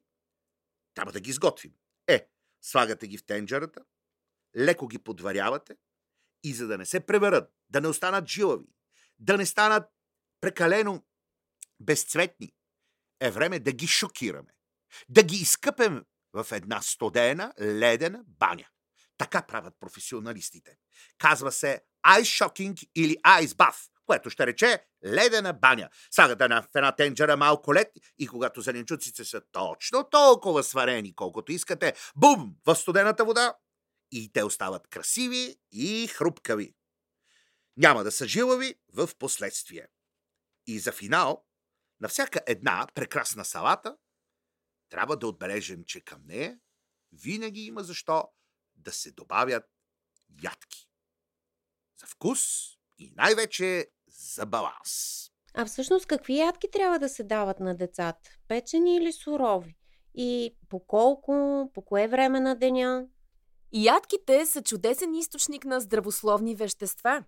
трябва 0.94 1.12
да 1.12 1.20
ги 1.20 1.30
изготвим. 1.30 1.72
Е, 2.08 2.28
слагате 2.62 3.08
ги 3.08 3.18
в 3.18 3.26
тенджерата, 3.26 3.82
леко 4.58 4.88
ги 4.88 5.00
подварявате 5.00 5.76
и 6.44 6.54
за 6.54 6.68
да 6.68 6.78
не 6.78 6.86
се 6.86 7.00
превърат, 7.00 7.54
да 7.70 7.82
не 7.82 7.88
останат 7.88 8.28
жилави, 8.28 8.66
да 9.20 9.38
не 9.38 9.46
станат 9.46 9.90
прекалено 10.42 11.06
безцветни, 11.80 12.54
е 13.20 13.32
време 13.32 13.60
да 13.60 13.72
ги 13.72 13.88
шокираме, 13.88 14.56
да 15.10 15.24
ги 15.24 15.36
изкъпем 15.36 16.06
в 16.34 16.48
една 16.52 16.82
студена, 16.82 17.54
ледена 17.62 18.24
баня. 18.28 18.68
Така 19.18 19.42
правят 19.42 19.74
професионалистите. 19.80 20.78
Казва 21.18 21.52
се 21.52 21.82
Ice 22.08 22.46
Shocking 22.46 22.90
или 22.96 23.18
Ice 23.18 23.46
Bath, 23.46 23.90
което 24.06 24.30
ще 24.30 24.48
рече 24.48 24.86
ледена 25.06 25.54
баня. 25.54 25.90
Слагате 26.12 26.48
на, 26.48 26.62
в 26.62 26.68
една 26.76 26.96
тенджера 26.96 27.38
малко 27.38 27.74
лед 27.74 27.92
и 28.20 28.28
когато 28.28 28.62
зеленчуците 28.62 29.26
са 29.26 29.42
точно 29.52 30.10
толкова 30.10 30.64
сварени, 30.64 31.16
колкото 31.16 31.52
искате, 31.52 31.94
бум, 32.16 32.56
в 32.66 32.76
студената 32.76 33.26
вода 33.26 33.56
и 34.12 34.32
те 34.34 34.44
остават 34.44 34.88
красиви 34.88 35.56
и 35.72 36.08
хрупкави. 36.08 36.76
Няма 37.78 38.04
да 38.04 38.12
са 38.12 38.28
жилави 38.28 38.76
в 38.94 39.10
последствие. 39.20 39.88
И 40.68 40.80
за 40.80 40.92
финал, 40.92 41.46
на 42.02 42.08
всяка 42.08 42.42
една 42.48 42.88
прекрасна 42.96 43.46
салата 43.46 43.98
трябва 44.92 45.18
да 45.18 45.28
отбележим, 45.28 45.84
че 45.84 46.02
към 46.02 46.22
нея 46.26 46.60
винаги 47.12 47.62
има 47.62 47.84
защо 47.84 48.24
да 48.76 48.92
се 48.92 49.12
добавят 49.12 49.64
ядки. 50.44 50.90
За 52.00 52.08
вкус 52.08 52.40
и 53.00 53.14
най-вече 53.16 53.88
за 54.08 54.46
баланс. 54.46 55.22
А 55.54 55.66
всъщност 55.66 56.06
какви 56.06 56.38
ядки 56.38 56.68
трябва 56.72 57.00
да 57.00 57.10
се 57.10 57.24
дават 57.24 57.60
на 57.60 57.78
децата? 57.78 58.30
Печени 58.48 58.96
или 58.96 59.12
сурови? 59.12 59.76
И 60.16 60.56
по 60.70 60.86
колко, 60.86 61.70
по 61.74 61.82
кое 61.82 62.08
време 62.08 62.40
на 62.40 62.56
деня? 62.56 63.08
Ядките 63.74 64.46
са 64.46 64.62
чудесен 64.62 65.14
източник 65.14 65.66
на 65.66 65.80
здравословни 65.80 66.56
вещества. 66.56 67.24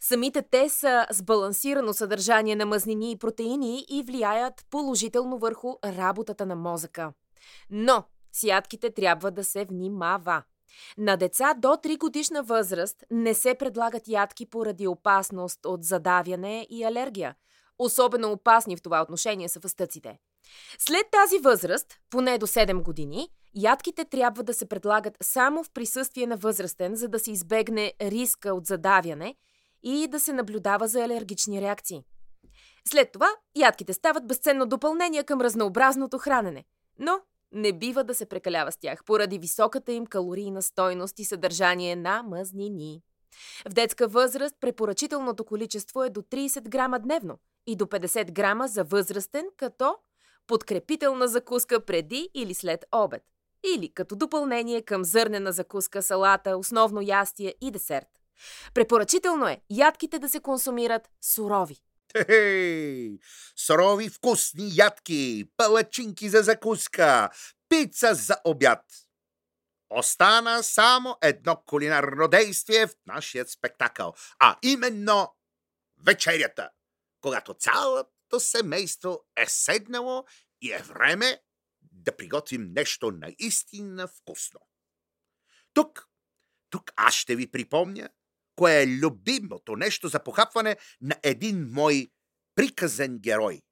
Самите 0.00 0.42
те 0.42 0.68
са 0.68 1.06
с 1.10 1.22
балансирано 1.22 1.92
съдържание 1.92 2.56
на 2.56 2.66
мазнини 2.66 3.10
и 3.10 3.16
протеини 3.16 3.86
и 3.88 4.02
влияят 4.02 4.66
положително 4.70 5.38
върху 5.38 5.74
работата 5.84 6.46
на 6.46 6.56
мозъка. 6.56 7.12
Но 7.70 8.04
с 8.32 8.42
ядките 8.42 8.90
трябва 8.90 9.30
да 9.30 9.44
се 9.44 9.64
внимава. 9.64 10.42
На 10.98 11.16
деца 11.16 11.54
до 11.54 11.68
3 11.68 11.98
годишна 11.98 12.42
възраст 12.42 13.04
не 13.10 13.34
се 13.34 13.54
предлагат 13.54 14.08
ядки 14.08 14.50
поради 14.50 14.86
опасност 14.86 15.60
от 15.66 15.84
задавяне 15.84 16.66
и 16.70 16.84
алергия. 16.84 17.34
Особено 17.78 18.32
опасни 18.32 18.76
в 18.76 18.82
това 18.82 19.02
отношение 19.02 19.48
са 19.48 19.60
фъстъците. 19.60 20.18
След 20.78 21.06
тази 21.10 21.38
възраст, 21.38 21.94
поне 22.10 22.38
до 22.38 22.46
7 22.46 22.82
години, 22.82 23.28
ядките 23.54 24.04
трябва 24.04 24.42
да 24.42 24.54
се 24.54 24.68
предлагат 24.68 25.16
само 25.22 25.64
в 25.64 25.70
присъствие 25.70 26.26
на 26.26 26.36
възрастен, 26.36 26.96
за 26.96 27.08
да 27.08 27.18
се 27.18 27.30
избегне 27.30 27.92
риска 28.00 28.54
от 28.54 28.66
задавяне 28.66 29.34
и 29.88 30.08
да 30.08 30.20
се 30.20 30.32
наблюдава 30.32 30.88
за 30.88 31.04
алергични 31.04 31.60
реакции. 31.60 32.02
След 32.88 33.12
това 33.12 33.28
ядките 33.56 33.92
стават 33.92 34.26
безценно 34.26 34.66
допълнение 34.66 35.24
към 35.24 35.40
разнообразното 35.40 36.18
хранене, 36.18 36.64
но 36.98 37.20
не 37.52 37.72
бива 37.72 38.04
да 38.04 38.14
се 38.14 38.26
прекалява 38.26 38.72
с 38.72 38.76
тях 38.76 39.04
поради 39.04 39.38
високата 39.38 39.92
им 39.92 40.06
калорийна 40.06 40.62
стойност 40.62 41.18
и 41.18 41.24
съдържание 41.24 41.96
на 41.96 42.22
мазнини. 42.22 43.02
В 43.70 43.72
детска 43.72 44.08
възраст 44.08 44.54
препоръчителното 44.60 45.44
количество 45.44 46.04
е 46.04 46.10
до 46.10 46.22
30 46.22 46.68
грама 46.68 46.98
дневно 46.98 47.38
и 47.66 47.76
до 47.76 47.84
50 47.84 48.32
грама 48.32 48.68
за 48.68 48.84
възрастен, 48.84 49.46
като 49.56 49.96
подкрепителна 50.46 51.28
закуска 51.28 51.84
преди 51.84 52.30
или 52.34 52.54
след 52.54 52.84
обед. 52.92 53.22
Или 53.74 53.94
като 53.94 54.16
допълнение 54.16 54.82
към 54.82 55.04
зърнена 55.04 55.52
закуска, 55.52 56.02
салата, 56.02 56.56
основно 56.56 57.00
ястие 57.02 57.54
и 57.60 57.70
десерт. 57.70 58.15
Препоръчително 58.74 59.48
е 59.48 59.60
ядките 59.70 60.18
да 60.18 60.28
се 60.28 60.40
консумират 60.40 61.08
сурови. 61.22 61.76
Хей! 62.26 63.18
Сурови 63.56 64.08
вкусни 64.08 64.70
ядки, 64.74 65.44
палачинки 65.56 66.28
за 66.28 66.42
закуска, 66.42 67.30
пица 67.68 68.14
за 68.14 68.36
обяд. 68.44 68.84
Остана 69.90 70.62
само 70.62 71.16
едно 71.22 71.62
кулинарно 71.66 72.28
действие 72.28 72.86
в 72.86 72.94
нашия 73.06 73.48
спектакъл, 73.48 74.14
а 74.38 74.56
именно 74.62 75.34
вечерята, 76.04 76.70
когато 77.20 77.54
цялото 77.54 78.40
семейство 78.40 79.24
е 79.36 79.46
седнало 79.46 80.24
и 80.62 80.72
е 80.72 80.78
време 80.78 81.42
да 81.92 82.16
приготвим 82.16 82.72
нещо 82.72 83.10
наистина 83.10 84.08
вкусно. 84.08 84.60
Тук, 85.74 86.08
тук 86.70 86.92
аз 86.96 87.14
ще 87.14 87.36
ви 87.36 87.50
припомня 87.50 88.08
кое 88.56 88.82
е 88.82 88.86
любимото 88.86 89.76
нещо 89.76 90.08
за 90.08 90.24
похапване 90.24 90.76
на 91.00 91.16
един 91.22 91.68
мой 91.70 92.10
приказен 92.54 93.18
герой. 93.18 93.62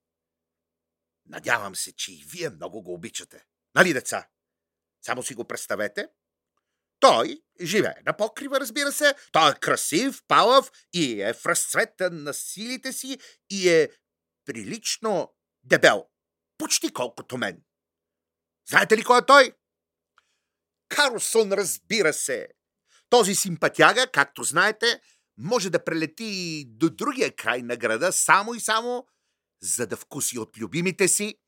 Надявам 1.27 1.77
се, 1.77 1.93
че 1.93 2.13
и 2.13 2.25
вие 2.27 2.51
много 2.51 2.83
го 2.83 2.95
обичате. 2.95 3.45
Нали, 3.75 3.93
деца? 3.93 4.29
Само 5.03 5.23
си 5.23 5.35
го 5.35 5.45
представете. 5.45 6.09
Той 7.01 7.43
живее 7.63 8.03
на 8.07 8.17
покрива, 8.17 8.61
разбира 8.61 8.93
се. 8.93 9.15
Той 9.33 9.51
е 9.51 9.55
красив, 9.61 10.23
палав 10.29 10.71
и 10.93 11.23
е 11.23 11.33
в 11.33 11.47
разцвета 11.47 12.11
на 12.11 12.35
силите 12.35 12.93
си 12.93 13.19
и 13.51 13.69
е 13.69 13.91
прилично 14.45 15.35
дебел. 15.63 16.07
Почти 16.59 16.93
колкото 16.93 17.37
мен. 17.37 17.63
Знаете 18.69 18.97
ли 18.97 19.05
кой 19.05 19.19
е 19.19 19.27
той? 19.27 19.53
Карлсон, 20.89 21.53
разбира 21.53 22.13
се. 22.13 22.49
Този 23.11 23.35
симпатяга, 23.35 24.07
както 24.13 24.43
знаете, 24.43 25.01
може 25.39 25.71
да 25.71 25.85
прелети 25.85 26.65
до 26.69 26.91
другия 26.91 27.37
край 27.37 27.63
на 27.63 27.77
града 27.77 28.13
само 28.13 28.55
и 28.55 28.61
само, 28.61 29.07
за 29.63 29.87
да 29.87 29.97
вкуси 29.97 30.39
от 30.39 30.59
любимите 30.59 31.09
си, 31.09 31.39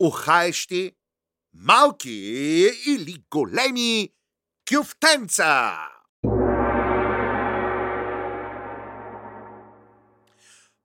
ухаещи, 0.00 0.92
малки 1.54 2.10
или 2.86 3.24
големи 3.30 4.14
кюфтенца. 4.70 5.78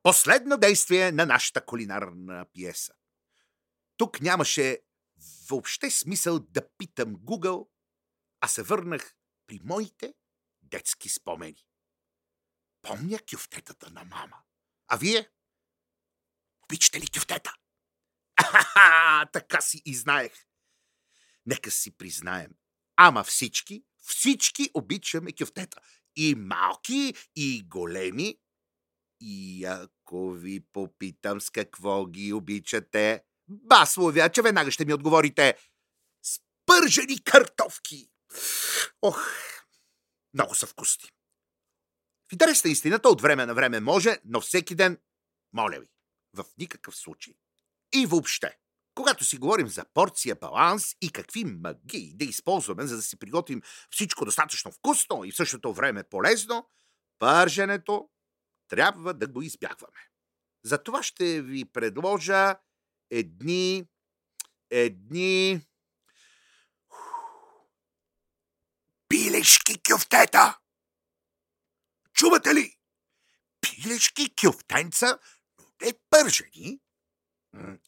Последно 0.03 0.57
действие 0.57 1.11
на 1.11 1.25
нашата 1.25 1.65
кулинарна 1.65 2.45
пиеса. 2.53 2.93
Тук 3.97 4.21
нямаше 4.21 4.79
въобще 5.49 5.91
смисъл 5.91 6.39
да 6.39 6.61
питам 6.77 7.15
Google, 7.15 7.67
а 8.41 8.47
се 8.47 8.63
върнах 8.63 9.13
при 9.47 9.59
моите 9.63 10.13
детски 10.61 11.09
спомени. 11.09 11.65
Помня 12.81 13.19
кюфтетата 13.31 13.89
на 13.89 14.03
мама. 14.03 14.37
А 14.87 14.97
вие? 14.97 15.29
Обичате 16.63 16.99
ли 16.99 17.07
кюфтета? 17.07 17.53
Ахаха, 18.41 19.29
така 19.33 19.61
си 19.61 19.81
и 19.85 19.95
знаех. 19.95 20.47
Нека 21.45 21.71
си 21.71 21.97
признаем. 21.97 22.51
Ама 22.95 23.23
всички, 23.23 23.83
всички 23.97 24.71
обичаме 24.73 25.31
кюфтета. 25.39 25.81
И 26.15 26.35
малки, 26.35 27.13
и 27.35 27.63
големи. 27.67 28.39
И 29.19 29.65
ако 29.65 30.31
ви 30.31 30.65
попитам 30.73 31.41
с 31.41 31.49
какво 31.49 32.05
ги 32.05 32.33
обичате, 32.33 33.23
басловя, 33.47 34.29
че 34.29 34.41
веднага 34.41 34.71
ще 34.71 34.85
ми 34.85 34.93
отговорите 34.93 35.57
с 36.23 36.39
пържени 36.65 37.23
картофки. 37.23 38.09
Ох, 39.01 39.29
много 40.33 40.55
са 40.55 40.67
вкусни. 40.67 41.09
В 42.29 42.33
интерес 42.33 42.63
на 42.63 42.71
истината 42.71 43.09
от 43.09 43.21
време 43.21 43.45
на 43.45 43.53
време 43.53 43.79
може, 43.79 44.17
но 44.25 44.41
всеки 44.41 44.75
ден, 44.75 44.97
моля 45.53 45.79
ви, 45.79 45.87
в 46.33 46.45
никакъв 46.57 46.95
случай. 46.95 47.33
И 47.93 48.05
въобще, 48.05 48.57
когато 48.95 49.25
си 49.25 49.37
говорим 49.37 49.67
за 49.67 49.85
порция 49.93 50.35
баланс 50.35 50.95
и 51.01 51.11
какви 51.11 51.45
магии 51.45 52.13
да 52.15 52.25
използваме, 52.25 52.87
за 52.87 52.95
да 52.95 53.01
си 53.01 53.19
приготвим 53.19 53.61
всичко 53.89 54.25
достатъчно 54.25 54.71
вкусно 54.71 55.23
и 55.25 55.31
в 55.31 55.35
същото 55.35 55.73
време 55.73 56.03
полезно, 56.03 56.69
пърженето 57.19 58.09
трябва 58.67 59.13
да 59.13 59.27
го 59.27 59.41
избягваме. 59.41 60.09
Затова 60.63 61.03
ще 61.03 61.41
ви 61.41 61.65
предложа 61.65 62.55
едни, 63.09 63.85
едни 64.69 65.66
пилешки 69.37 69.81
кюфтета. 69.83 70.57
Чувате 72.13 72.55
ли? 72.55 72.77
Пилешки 73.61 74.35
кюфтенца, 74.35 75.19
но 75.59 75.65
не 75.81 75.93
пържени, 76.09 76.79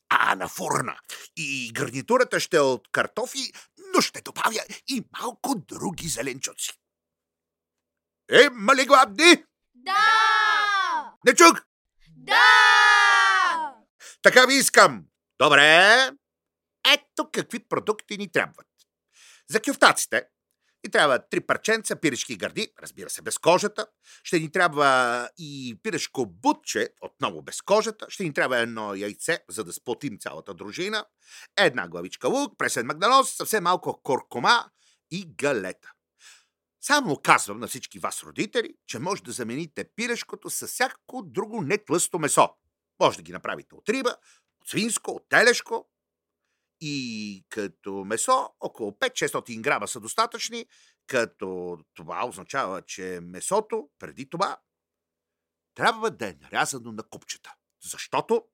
а 0.10 0.36
на 0.36 0.48
фурна. 0.48 1.00
И 1.36 1.72
гарнитурата 1.74 2.40
ще 2.40 2.58
е 2.58 2.60
от 2.60 2.88
картофи, 2.92 3.52
но 3.94 4.02
ще 4.02 4.22
добавя 4.22 4.66
и 4.88 5.04
малко 5.20 5.56
други 5.56 6.08
зеленчуци. 6.08 6.74
Е, 8.32 8.50
мали 8.50 8.86
гладни? 8.86 9.46
Да! 9.74 11.14
Не 11.26 11.36
чук! 11.36 11.66
Да! 12.08 13.76
Така 14.22 14.46
ви 14.46 14.54
искам. 14.54 15.06
Добре. 15.40 16.12
Ето 16.94 17.32
какви 17.32 17.68
продукти 17.68 18.18
ни 18.18 18.32
трябват. 18.32 18.68
За 19.50 19.62
кюфтаците 19.62 20.28
ни 20.84 20.92
трябва 20.92 21.30
три 21.30 21.40
парченца 21.40 21.96
пирешки 21.96 22.36
гърди, 22.36 22.68
разбира 22.82 23.10
се, 23.10 23.22
без 23.22 23.38
кожата. 23.38 23.88
Ще 24.24 24.40
ни 24.40 24.52
трябва 24.52 25.30
и 25.38 25.80
пирешко 25.84 26.26
бутче, 26.26 26.90
отново 27.02 27.42
без 27.42 27.62
кожата. 27.62 28.06
Ще 28.10 28.24
ни 28.24 28.34
трябва 28.34 28.58
едно 28.58 28.96
яйце, 28.96 29.40
за 29.50 29.64
да 29.64 29.74
сплотим 29.74 30.18
цялата 30.20 30.54
дружина. 30.54 31.06
Една 31.58 31.88
главичка 31.88 32.30
лук, 32.30 32.58
пресен 32.58 32.86
магданоз, 32.86 33.32
съвсем 33.32 33.64
малко 33.64 34.02
куркума 34.04 34.70
и 35.12 35.26
галета. 35.36 35.92
Само 36.82 37.18
казвам 37.24 37.60
на 37.60 37.68
всички 37.68 38.00
вас, 38.00 38.24
родители, 38.24 38.74
че 38.88 39.00
може 39.00 39.24
да 39.24 39.32
замените 39.32 39.90
пирешкото 39.96 40.50
с 40.50 40.68
всяко 40.68 41.24
друго 41.24 41.62
нетлъсто 41.62 42.20
месо. 42.20 42.50
Може 43.00 43.18
да 43.18 43.24
ги 43.24 43.32
направите 43.32 43.76
от 43.76 43.90
риба, 43.90 44.16
от 44.62 44.68
свинско, 44.68 45.12
от 45.12 45.30
телешко. 45.30 45.90
И 46.82 47.46
като 47.50 47.94
месо, 48.06 48.50
около 48.60 48.92
5-600 48.92 49.62
грама 49.62 49.88
са 49.88 50.00
достатъчни, 50.00 50.66
като 51.08 51.78
това 51.94 52.28
означава, 52.28 52.82
че 52.82 53.20
месото 53.24 53.90
преди 54.00 54.30
това 54.30 54.58
трябва 55.76 56.12
да 56.12 56.28
е 56.28 56.36
нарязано 56.42 56.92
на 56.92 57.04
купчета. 57.04 57.56
Защото? 57.82 58.46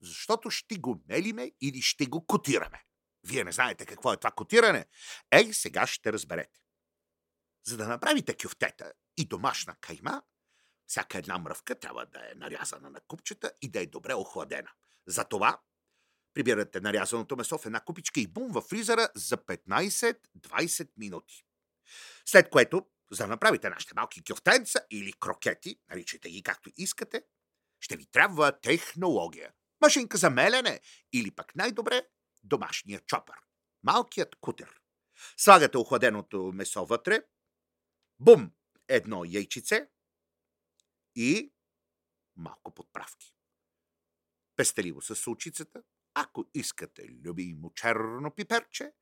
Защото 0.00 0.50
ще 0.50 0.76
го 0.76 1.02
мелиме 1.08 1.52
или 1.60 1.82
ще 1.82 2.06
го 2.06 2.26
котираме. 2.26 2.84
Вие 3.26 3.44
не 3.44 3.52
знаете 3.52 3.86
какво 3.86 4.12
е 4.12 4.16
това 4.16 4.30
котиране? 4.30 4.86
Ей, 5.30 5.52
сега 5.52 5.86
ще 5.86 6.12
разберете. 6.12 6.60
За 7.66 7.76
да 7.76 7.88
направите 7.88 8.36
кюфтета 8.42 8.92
и 9.16 9.24
домашна 9.24 9.76
кайма, 9.80 10.22
всяка 10.86 11.18
една 11.18 11.38
мръвка 11.38 11.78
трябва 11.80 12.06
да 12.06 12.18
е 12.18 12.34
нарязана 12.34 12.90
на 12.90 13.00
купчета 13.00 13.52
и 13.62 13.70
да 13.70 13.80
е 13.80 13.86
добре 13.86 14.14
охладена. 14.14 14.70
Затова 15.06 15.60
прибирате 16.34 16.80
нарязаното 16.80 17.36
месо 17.36 17.58
в 17.58 17.66
една 17.66 17.80
купичка 17.80 18.20
и 18.20 18.26
бум 18.26 18.52
във 18.52 18.64
фризера 18.64 19.08
за 19.14 19.36
15-20 19.36 20.90
минути. 20.96 21.44
След 22.26 22.50
което, 22.50 22.86
за 23.10 23.24
да 23.24 23.28
направите 23.28 23.70
нашите 23.70 23.94
малки 23.94 24.24
кюфтенца 24.24 24.80
или 24.90 25.12
крокети, 25.12 25.80
наричайте 25.90 26.30
ги 26.30 26.42
както 26.42 26.70
искате, 26.76 27.22
ще 27.80 27.96
ви 27.96 28.06
трябва 28.06 28.60
технология. 28.60 29.52
Машинка 29.80 30.18
за 30.18 30.30
мелене 30.30 30.80
или 31.12 31.30
пък 31.30 31.54
най-добре 31.54 32.06
домашния 32.42 33.00
чопър. 33.00 33.36
Малкият 33.82 34.36
кутер. 34.36 34.80
Слагате 35.36 35.78
охладеното 35.78 36.52
месо 36.54 36.86
вътре, 36.86 37.22
бум, 38.20 38.50
едно 38.88 39.24
яйчице 39.24 39.88
и 41.16 41.52
малко 42.36 42.74
подправки. 42.74 43.34
Пестеливо 44.56 45.02
с 45.02 45.16
сълчицата, 45.16 45.82
ако 46.14 46.44
искате 46.54 47.08
любимо 47.24 47.72
черно 47.74 48.30
пиперче 48.30 48.92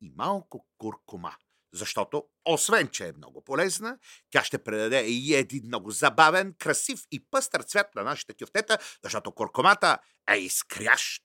и 0.00 0.12
малко 0.16 0.66
куркума. 0.78 1.36
Защото, 1.72 2.28
освен, 2.44 2.88
че 2.88 3.08
е 3.08 3.12
много 3.12 3.44
полезна, 3.44 3.98
тя 4.30 4.44
ще 4.44 4.64
предаде 4.64 5.06
и 5.06 5.34
един 5.34 5.66
много 5.66 5.90
забавен, 5.90 6.54
красив 6.58 7.00
и 7.10 7.24
пъстър 7.30 7.62
цвят 7.62 7.94
на 7.94 8.02
нашите 8.02 8.34
кюфтета, 8.34 8.78
защото 9.02 9.32
куркумата 9.32 9.98
е 10.30 10.36
изкрящо 10.36 11.24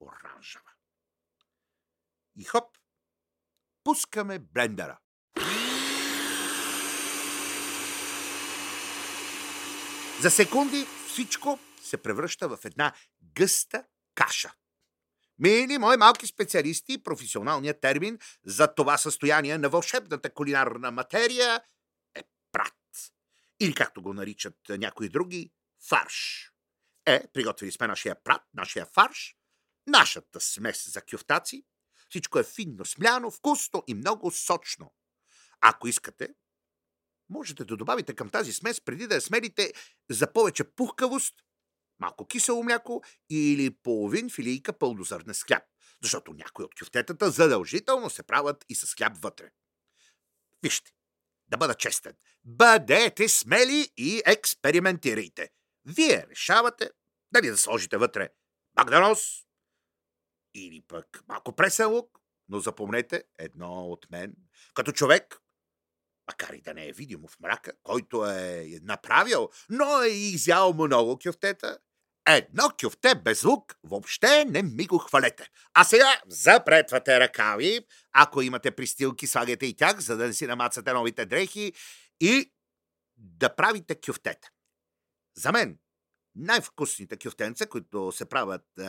оранжева. 0.00 0.70
И 2.36 2.44
хоп, 2.44 2.78
пускаме 3.84 4.38
блендера. 4.38 4.98
За 10.20 10.30
секунди 10.30 10.86
всичко 11.08 11.58
се 11.82 12.02
превръща 12.02 12.48
в 12.48 12.58
една 12.64 12.92
гъста 13.34 13.84
каша. 14.18 14.52
Мили 15.38 15.78
мои 15.78 15.96
малки 15.96 16.26
специалисти, 16.26 17.02
професионалният 17.02 17.80
термин 17.80 18.18
за 18.44 18.74
това 18.74 18.98
състояние 18.98 19.58
на 19.58 19.68
вълшебната 19.68 20.34
кулинарна 20.34 20.90
материя 20.90 21.60
е 22.14 22.22
прат. 22.52 22.74
Или 23.60 23.74
както 23.74 24.02
го 24.02 24.14
наричат 24.14 24.56
някои 24.68 25.08
други, 25.08 25.52
фарш. 25.88 26.50
Е, 27.06 27.28
приготвили 27.32 27.72
сме 27.72 27.86
нашия 27.86 28.22
прат, 28.24 28.42
нашия 28.54 28.86
фарш, 28.86 29.36
нашата 29.86 30.40
смес 30.40 30.92
за 30.92 31.02
кюфтаци. 31.02 31.64
Всичко 32.10 32.38
е 32.38 32.44
финно 32.44 32.84
смляно, 32.84 33.30
вкусно 33.30 33.82
и 33.86 33.94
много 33.94 34.30
сочно. 34.30 34.94
Ако 35.60 35.88
искате, 35.88 36.28
можете 37.30 37.64
да 37.64 37.76
добавите 37.76 38.14
към 38.14 38.30
тази 38.30 38.52
смес, 38.52 38.80
преди 38.80 39.06
да 39.06 39.14
я 39.14 39.20
смелите 39.20 39.72
за 40.10 40.32
повече 40.32 40.64
пухкавост, 40.64 41.34
малко 42.00 42.26
кисело 42.26 42.62
мляко 42.62 43.02
или 43.30 43.70
половин 43.70 44.30
филийка 44.30 44.78
пълнозърнен 44.78 45.34
с 45.34 45.42
хляб, 45.42 45.62
защото 46.02 46.32
някои 46.32 46.64
от 46.64 46.74
кюфтетата 46.74 47.30
задължително 47.30 48.10
се 48.10 48.22
правят 48.22 48.64
и 48.68 48.74
с 48.74 48.94
хляб 48.94 49.12
вътре. 49.18 49.50
Вижте, 50.62 50.90
да 51.48 51.56
бъда 51.56 51.74
честен, 51.74 52.16
бъдете 52.44 53.28
смели 53.28 53.92
и 53.96 54.22
експериментирайте. 54.26 55.50
Вие 55.84 56.26
решавате 56.30 56.90
дали 57.32 57.50
да 57.50 57.58
сложите 57.58 57.96
вътре 57.96 58.28
магданоз, 58.76 59.20
или 60.54 60.82
пък 60.88 61.22
малко 61.28 61.56
пресен 61.56 61.90
лук, 61.90 62.18
но 62.48 62.60
запомнете 62.60 63.24
едно 63.38 63.86
от 63.86 64.10
мен, 64.10 64.34
като 64.74 64.92
човек, 64.92 65.40
макар 66.28 66.54
и 66.54 66.60
да 66.60 66.74
не 66.74 66.88
е 66.88 66.92
видимо 66.92 67.28
в 67.28 67.40
мрака, 67.40 67.72
който 67.82 68.26
е 68.26 68.66
направил, 68.82 69.48
но 69.70 70.02
е 70.02 70.08
изял 70.08 70.72
много 70.72 71.18
кюфтета, 71.18 71.78
едно 72.36 72.70
кюфте 72.80 73.14
без 73.14 73.44
лук 73.44 73.74
въобще 73.84 74.44
не 74.44 74.62
ми 74.62 74.86
го 74.86 74.98
хвалете. 74.98 75.48
А 75.74 75.84
сега 75.84 76.20
запретвате 76.26 77.20
ръкави, 77.20 77.80
ако 78.12 78.42
имате 78.42 78.70
пристилки, 78.70 79.26
слагайте 79.26 79.66
и 79.66 79.76
тях, 79.76 79.98
за 80.00 80.16
да 80.16 80.26
не 80.26 80.32
си 80.32 80.46
намацате 80.46 80.92
новите 80.92 81.26
дрехи 81.26 81.72
и 82.20 82.52
да 83.16 83.56
правите 83.56 84.00
кюфтета. 84.06 84.48
За 85.36 85.52
мен 85.52 85.78
най-вкусните 86.34 87.18
кюфтенца, 87.18 87.66
които 87.66 88.12
се 88.12 88.24
правят 88.24 88.78
е, 88.78 88.82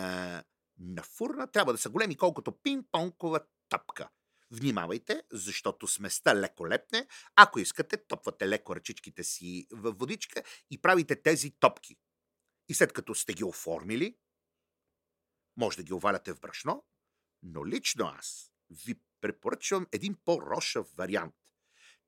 на 0.79 1.03
фурна, 1.03 1.47
трябва 1.47 1.73
да 1.73 1.77
са 1.77 1.89
големи 1.89 2.17
колкото 2.17 2.51
пинг-понкова 2.51 3.43
тъпка. 3.69 4.09
Внимавайте, 4.51 5.23
защото 5.31 5.87
сместа 5.87 6.35
леко 6.35 6.67
лепне. 6.67 7.07
Ако 7.35 7.59
искате, 7.59 7.97
топвате 8.07 8.47
леко 8.49 8.75
ръчичките 8.75 9.23
си 9.23 9.67
в 9.71 9.91
водичка 9.91 10.43
и 10.71 10.81
правите 10.81 11.21
тези 11.21 11.51
топки. 11.59 11.95
И 12.69 12.73
след 12.73 12.93
като 12.93 13.15
сте 13.15 13.33
ги 13.33 13.43
оформили, 13.43 14.17
може 15.57 15.77
да 15.77 15.83
ги 15.83 15.93
оваляте 15.93 16.33
в 16.33 16.39
брашно, 16.39 16.85
но 17.43 17.67
лично 17.67 18.05
аз 18.05 18.51
ви 18.69 18.95
препоръчвам 19.21 19.87
един 19.91 20.15
по-рошав 20.25 20.87
вариант. 20.95 21.35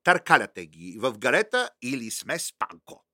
Търкаляте 0.04 0.65
ги 0.65 0.97
в 1.00 1.17
гарета 1.17 1.69
или 1.82 2.12
смес 2.12 2.54
панко. 2.60 3.06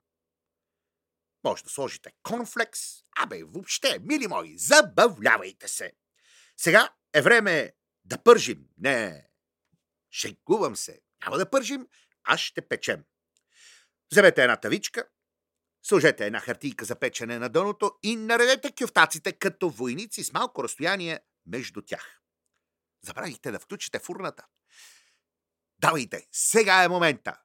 Може 1.43 1.63
да 1.63 1.69
сложите 1.69 2.11
конфлекс. 2.23 2.79
Абе, 3.19 3.43
въобще, 3.43 3.99
мили 3.99 4.27
мои, 4.27 4.57
забавлявайте 4.57 5.67
се. 5.67 5.93
Сега 6.57 6.95
е 7.13 7.21
време 7.21 7.73
да 8.05 8.23
пържим. 8.23 8.65
Не, 8.77 9.29
шегувам 10.11 10.75
се. 10.75 11.01
Няма 11.23 11.37
да 11.37 11.49
пържим, 11.49 11.87
аз 12.23 12.39
ще 12.39 12.67
печем. 12.67 13.05
Вземете 14.11 14.41
една 14.41 14.57
тавичка, 14.57 15.09
сложете 15.87 16.25
една 16.25 16.39
хартийка 16.39 16.85
за 16.85 16.95
печене 16.95 17.39
на 17.39 17.49
дъното 17.49 17.91
и 18.03 18.15
наредете 18.15 18.73
кюфтаците 18.75 19.31
като 19.31 19.69
войници 19.69 20.23
с 20.23 20.33
малко 20.33 20.63
разстояние 20.63 21.19
между 21.45 21.81
тях. 21.81 22.21
Забравихте 23.05 23.51
да 23.51 23.59
включите 23.59 23.99
фурната. 23.99 24.45
Давайте, 25.79 26.27
сега 26.31 26.83
е 26.83 26.87
момента. 26.87 27.39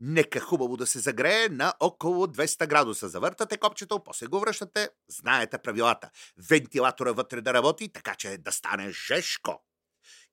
Нека 0.00 0.40
хубаво 0.40 0.76
да 0.76 0.86
се 0.86 0.98
загрее 0.98 1.48
на 1.48 1.74
около 1.80 2.26
200 2.26 2.66
градуса. 2.66 3.08
Завъртате 3.08 3.58
копчето, 3.58 4.04
после 4.04 4.26
го 4.26 4.40
връщате. 4.40 4.88
Знаете 5.08 5.58
правилата. 5.58 6.10
Вентилатора 6.48 7.12
вътре 7.12 7.40
да 7.40 7.54
работи, 7.54 7.92
така 7.92 8.14
че 8.14 8.38
да 8.38 8.52
стане 8.52 8.90
жешко. 8.90 9.64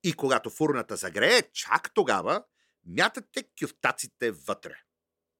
И 0.02 0.12
когато 0.12 0.50
фурната 0.50 0.96
загрее, 0.96 1.42
чак 1.52 1.94
тогава 1.94 2.44
мятате 2.86 3.44
кюфтаците 3.60 4.30
вътре. 4.30 4.74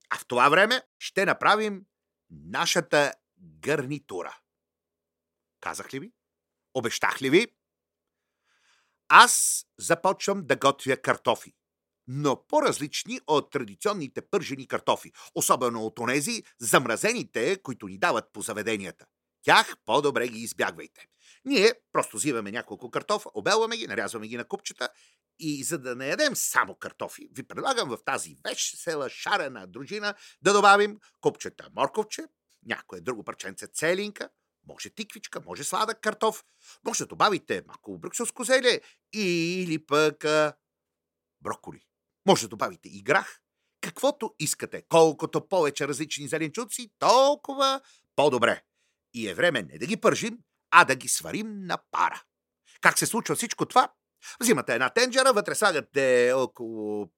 А 0.09 0.17
в 0.17 0.25
това 0.27 0.49
време 0.49 0.81
ще 0.99 1.25
направим 1.25 1.85
нашата 2.45 3.13
гарнитура. 3.59 4.37
Казах 5.61 5.93
ли 5.93 5.99
ви? 5.99 6.11
Обещах 6.73 7.21
ли 7.21 7.29
ви? 7.29 7.47
Аз 9.07 9.65
започвам 9.79 10.45
да 10.45 10.55
готвя 10.55 10.97
картофи 10.97 11.53
но 12.07 12.45
по-различни 12.47 13.19
от 13.27 13.51
традиционните 13.51 14.21
пържени 14.21 14.67
картофи, 14.67 15.11
особено 15.35 15.85
от 15.85 15.99
онези 15.99 16.43
замразените, 16.59 17.61
които 17.63 17.87
ни 17.87 17.97
дават 17.97 18.25
по 18.33 18.41
заведенията. 18.41 19.05
Тях 19.43 19.75
по-добре 19.85 20.27
ги 20.27 20.39
избягвайте. 20.39 21.07
Ние 21.45 21.73
просто 21.91 22.17
взимаме 22.17 22.51
няколко 22.51 22.91
картофа, 22.91 23.29
обелваме 23.33 23.77
ги, 23.77 23.87
нарязваме 23.87 24.27
ги 24.27 24.37
на 24.37 24.45
купчета 24.45 24.89
и 25.39 25.63
за 25.63 25.77
да 25.77 25.95
не 25.95 26.07
ядем 26.07 26.35
само 26.35 26.75
картофи, 26.75 27.29
ви 27.31 27.43
предлагам 27.43 27.89
в 27.89 27.97
тази 28.05 28.37
весела 28.43 29.09
шарена 29.09 29.67
дружина 29.67 30.13
да 30.41 30.53
добавим 30.53 30.99
купчета 31.21 31.69
морковче, 31.75 32.25
някое 32.65 33.01
друго 33.01 33.23
парченце 33.23 33.67
целинка, 33.67 34.29
може 34.67 34.89
тиквичка, 34.89 35.41
може 35.45 35.63
сладък 35.63 36.01
картоф, 36.01 36.43
може 36.85 36.99
да 36.99 37.07
добавите 37.07 37.63
малко 37.67 37.97
брюкселско 37.97 38.43
зеле 38.43 38.81
или 39.13 39.85
пък 39.85 40.25
а, 40.25 40.53
броколи. 41.41 41.85
Може 42.25 42.41
да 42.41 42.47
добавите 42.47 42.89
и 42.89 43.03
грах, 43.03 43.41
каквото 43.81 44.35
искате. 44.39 44.83
Колкото 44.89 45.47
повече 45.47 45.87
различни 45.87 46.27
зеленчуци, 46.27 46.91
толкова 46.99 47.81
по-добре. 48.15 48.63
И 49.13 49.29
е 49.29 49.33
време 49.33 49.61
не 49.61 49.77
да 49.77 49.85
ги 49.85 49.97
пържим, 49.97 50.39
а 50.71 50.85
да 50.85 50.95
ги 50.95 51.07
сварим 51.07 51.65
на 51.65 51.77
пара. 51.91 52.23
Как 52.81 52.99
се 52.99 53.05
случва 53.05 53.35
всичко 53.35 53.65
това? 53.65 53.93
Взимате 54.41 54.73
една 54.73 54.89
тенджера, 54.89 55.33
вътре 55.33 55.55
слагате 55.55 56.31
около 56.35 57.09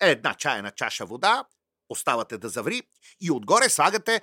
една 0.00 0.34
чайна 0.34 0.70
чаша 0.70 1.06
вода, 1.06 1.44
оставате 1.88 2.38
да 2.38 2.48
заври 2.48 2.82
и 3.20 3.30
отгоре 3.30 3.68
слагате 3.68 4.20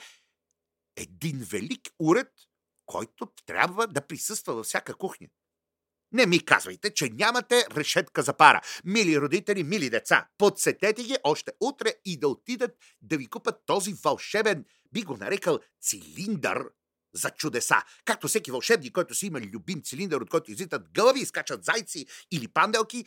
един 0.98 1.38
велик 1.52 1.90
уред, 2.00 2.32
който 2.86 3.32
трябва 3.46 3.88
да 3.88 4.08
присъства 4.08 4.54
във 4.54 4.66
всяка 4.66 4.94
кухня. 4.94 5.28
Не 6.12 6.26
ми 6.26 6.46
казвайте, 6.46 6.94
че 6.94 7.10
нямате 7.10 7.66
решетка 7.76 8.24
за 8.24 8.34
пара. 8.38 8.62
Мили 8.84 9.22
родители, 9.22 9.64
мили 9.64 9.90
деца, 9.90 10.28
подсетете 10.38 11.04
ги 11.04 11.18
още 11.24 11.52
утре 11.60 11.94
и 12.06 12.20
да 12.20 12.28
отидат 12.28 12.72
да 13.02 13.18
ви 13.18 13.28
купат 13.28 13.56
този 13.66 13.94
вълшебен, 13.94 14.66
би 14.94 15.02
го 15.02 15.18
нарекал 15.18 15.60
цилиндър 15.82 16.64
за 17.14 17.30
чудеса. 17.30 17.84
Както 18.06 18.28
всеки 18.28 18.52
вълшебник, 18.52 18.94
който 18.94 19.16
си 19.16 19.28
има 19.28 19.42
любим 19.42 19.82
цилиндър, 19.82 20.22
от 20.22 20.30
който 20.30 20.52
излитат 20.52 20.90
гълъби, 20.94 21.20
изкачат 21.20 21.66
зайци 21.66 22.06
или 22.32 22.48
панделки, 22.48 23.06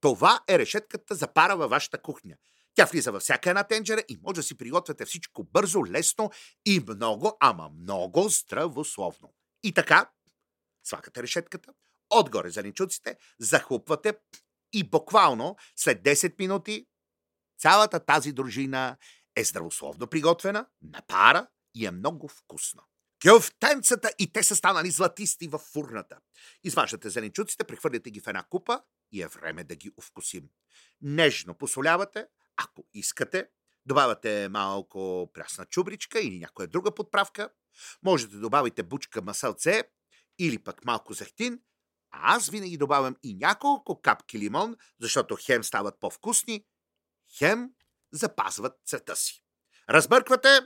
това 0.00 0.40
е 0.48 0.58
решетката 0.58 1.14
за 1.14 1.32
пара 1.32 1.56
във 1.56 1.70
вашата 1.70 2.02
кухня. 2.02 2.36
Тя 2.74 2.84
влиза 2.84 3.12
във 3.12 3.22
всяка 3.22 3.50
една 3.50 3.64
тенджера 3.64 4.02
и 4.08 4.18
може 4.22 4.34
да 4.34 4.42
си 4.42 4.58
приготвяте 4.58 5.04
всичко 5.04 5.44
бързо, 5.44 5.86
лесно 5.86 6.30
и 6.66 6.84
много, 6.88 7.36
ама 7.40 7.70
много 7.80 8.28
здравословно. 8.28 9.34
И 9.62 9.74
така, 9.74 10.10
слагате 10.84 11.22
решетката, 11.22 11.72
отгоре 12.10 12.50
зеленчуците, 12.50 13.16
захлупвате 13.38 14.14
и 14.72 14.84
буквално 14.84 15.56
след 15.76 16.02
10 16.02 16.38
минути 16.38 16.86
цялата 17.58 18.00
тази 18.00 18.32
дружина 18.32 18.96
е 19.36 19.44
здравословно 19.44 20.06
приготвена, 20.06 20.66
на 20.82 21.02
пара 21.06 21.46
и 21.74 21.86
е 21.86 21.90
много 21.90 22.28
вкусна. 22.28 22.82
Кюфтенцата 23.22 24.12
и 24.18 24.32
те 24.32 24.42
са 24.42 24.56
станали 24.56 24.90
златисти 24.90 25.48
във 25.48 25.60
фурната. 25.60 26.18
Изваждате 26.64 27.10
зеленчуците, 27.10 27.64
прехвърляте 27.64 28.10
ги 28.10 28.20
в 28.20 28.26
една 28.26 28.42
купа 28.42 28.80
и 29.12 29.22
е 29.22 29.26
време 29.26 29.64
да 29.64 29.76
ги 29.76 29.90
овкусим. 29.98 30.48
Нежно 31.02 31.54
посолявате, 31.54 32.26
ако 32.56 32.84
искате, 32.94 33.48
добавяте 33.86 34.48
малко 34.48 35.30
прясна 35.34 35.66
чубричка 35.66 36.20
или 36.20 36.38
някоя 36.38 36.68
друга 36.68 36.94
подправка. 36.94 37.50
Можете 38.02 38.34
да 38.34 38.40
добавите 38.40 38.82
бучка 38.82 39.22
масълце 39.22 39.82
или 40.38 40.58
пък 40.58 40.84
малко 40.84 41.12
захтин 41.12 41.60
а 42.12 42.34
аз 42.36 42.48
винаги 42.48 42.76
добавям 42.76 43.16
и 43.22 43.34
няколко 43.34 44.00
капки 44.02 44.38
лимон, 44.38 44.76
защото 45.00 45.36
хем 45.40 45.64
стават 45.64 46.00
по-вкусни, 46.00 46.64
хем 47.38 47.70
запазват 48.12 48.72
цвета 48.86 49.16
си. 49.16 49.44
Разбърквате 49.88 50.60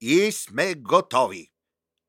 и 0.00 0.32
сме 0.32 0.74
готови. 0.74 1.52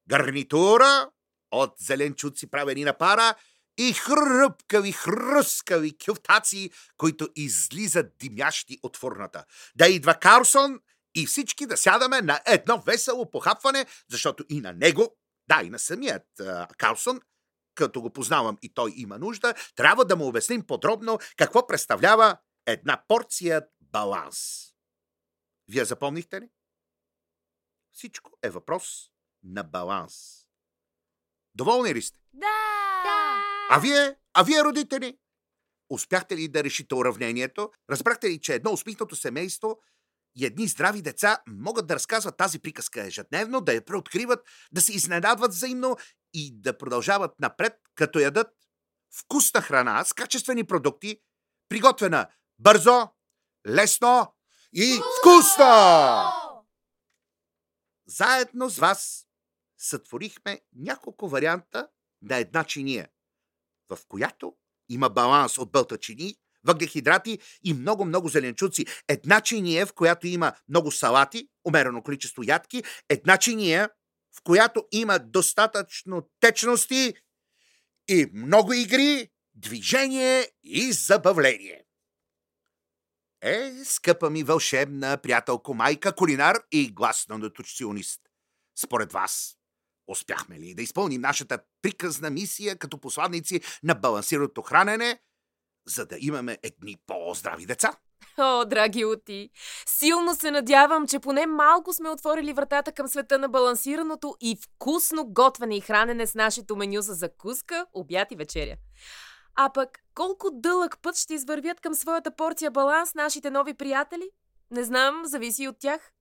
Гарнитура 0.10 1.10
от 1.52 1.74
зеленчуци 1.80 2.50
правени 2.50 2.84
на 2.84 2.98
пара 2.98 3.36
и 3.78 3.94
хръпкави, 3.94 4.92
хръскави 4.92 5.98
кюфтаци, 6.06 6.72
които 6.98 7.30
излизат 7.36 8.18
димящи 8.20 8.80
от 8.84 8.98
фурната. 8.98 9.46
Да 9.76 9.88
идва 9.88 10.16
Карсон 10.16 10.80
и 11.16 11.26
всички 11.26 11.66
да 11.66 11.78
сядаме 11.78 12.22
на 12.22 12.42
едно 12.46 12.82
весело 12.82 13.32
похапване, 13.32 13.86
защото 14.10 14.46
и 14.50 14.62
на 14.62 14.74
него, 14.74 15.18
да, 15.48 15.62
и 15.64 15.70
на 15.70 15.80
самият 15.80 16.28
uh, 16.40 16.76
Карлсон, 16.78 17.20
като 17.76 18.02
го 18.02 18.14
познавам 18.14 18.58
и 18.62 18.74
той 18.74 18.94
има 18.96 19.18
нужда, 19.18 19.54
трябва 19.76 20.06
да 20.06 20.16
му 20.16 20.28
обясним 20.28 20.68
подробно 20.68 21.20
какво 21.38 21.68
представлява 21.68 22.38
една 22.66 23.04
порция 23.08 23.68
баланс. 23.82 24.70
Вие 25.68 25.86
запомнихте 25.86 26.42
ли? 26.42 26.50
Всичко 27.92 28.32
е 28.44 28.50
въпрос 28.50 29.12
на 29.44 29.64
баланс. 29.64 30.14
Доволни 31.56 31.96
ли 31.96 32.02
сте? 32.02 32.20
Да! 32.34 32.48
да! 33.04 33.44
А 33.70 33.80
вие? 33.80 34.16
А 34.34 34.44
вие, 34.44 34.64
родители? 34.64 35.18
Успяхте 35.90 36.38
ли 36.38 36.48
да 36.48 36.64
решите 36.64 36.96
уравнението? 36.96 37.72
Разбрахте 37.90 38.30
ли, 38.30 38.42
че 38.42 38.54
едно 38.54 38.72
усмихнато 38.72 39.16
семейство 39.16 39.80
и 40.36 40.46
едни 40.46 40.68
здрави 40.68 41.02
деца 41.02 41.42
могат 41.48 41.88
да 41.88 41.96
разказват 41.96 42.38
тази 42.38 42.60
приказка 42.60 43.02
ежедневно, 43.02 43.62
да 43.62 43.74
я 43.74 43.86
преоткриват, 43.86 44.48
да 44.72 44.82
се 44.82 44.94
изненадват 44.94 45.52
взаимно 45.52 45.98
и 46.34 46.62
да 46.62 46.78
продължават 46.78 47.40
напред, 47.40 47.74
като 47.96 48.20
ядат 48.20 48.48
вкусна 49.20 49.62
храна 49.62 50.04
с 50.04 50.14
качествени 50.14 50.64
продукти, 50.64 51.22
приготвена 51.70 52.28
бързо, 52.60 53.10
лесно 53.68 54.36
и 54.74 55.02
вкусно! 55.20 56.32
Заедно 58.08 58.70
с 58.70 58.78
вас 58.78 59.26
сътворихме 59.80 60.62
няколко 60.76 61.30
варианта 61.30 61.88
на 62.22 62.38
една 62.38 62.64
чиния. 62.64 63.10
в 63.90 64.00
която 64.08 64.54
има 64.90 65.10
баланс 65.10 65.58
от 65.58 65.72
бълтачини, 65.72 66.36
въглехидрати 66.64 67.40
и 67.64 67.74
много-много 67.74 68.28
зеленчуци. 68.30 68.86
Една 69.08 69.42
чиния, 69.42 69.86
в 69.86 69.94
която 69.94 70.28
има 70.28 70.54
много 70.70 70.92
салати, 70.92 71.50
умерено 71.66 72.04
количество 72.04 72.44
ядки. 72.44 72.84
Една 73.10 73.38
чиния, 73.38 73.90
в 74.38 74.42
която 74.44 74.88
има 74.92 75.20
достатъчно 75.20 76.30
течности 76.40 77.14
и 78.08 78.30
много 78.34 78.74
игри, 78.74 79.30
движение 79.56 80.48
и 80.64 80.92
забавление. 80.92 81.86
Е, 83.42 83.72
скъпа 83.86 84.30
ми 84.30 84.44
вълшебна 84.44 85.18
приятелко 85.18 85.74
майка, 85.74 86.16
кулинар 86.16 86.58
и 86.72 86.94
гласно 86.94 87.38
нутриционист. 87.38 88.22
Според 88.76 89.12
вас, 89.12 89.59
успяхме 90.10 90.60
ли 90.60 90.74
да 90.74 90.82
изпълним 90.82 91.22
нашата 91.22 91.60
приказна 91.82 92.30
мисия 92.30 92.78
като 92.78 92.98
посланници 92.98 93.62
на 93.84 93.96
балансираното 93.96 94.62
хранене, 94.62 95.20
за 95.88 96.06
да 96.06 96.18
имаме 96.20 96.58
едни 96.64 96.98
по-здрави 97.08 97.66
деца? 97.66 97.94
О, 98.38 98.66
драги 98.66 99.06
Ути! 99.06 99.50
Силно 99.86 100.36
се 100.36 100.52
надявам, 100.52 101.08
че 101.08 101.20
поне 101.20 101.46
малко 101.46 101.94
сме 101.94 102.10
отворили 102.10 102.54
вратата 102.54 102.92
към 102.92 103.08
света 103.08 103.40
на 103.40 103.50
балансираното 103.50 104.36
и 104.42 104.58
вкусно 104.64 105.26
готвене 105.26 105.78
и 105.78 105.82
хранене 105.82 106.28
с 106.28 106.36
нашето 106.36 106.76
меню 106.76 107.02
за 107.02 107.14
закуска, 107.14 107.86
обяд 107.94 108.32
и 108.32 108.36
вечеря. 108.36 108.76
А 109.56 109.70
пък 109.74 110.00
колко 110.16 110.50
дълъг 110.54 110.98
път 111.02 111.18
ще 111.18 111.34
извървят 111.34 111.82
към 111.82 111.94
своята 111.94 112.36
порция 112.36 112.72
баланс 112.72 113.14
нашите 113.14 113.52
нови 113.52 113.74
приятели? 113.74 114.30
Не 114.72 114.84
знам, 114.84 115.22
зависи 115.26 115.68
от 115.68 115.80
тях. 115.80 116.12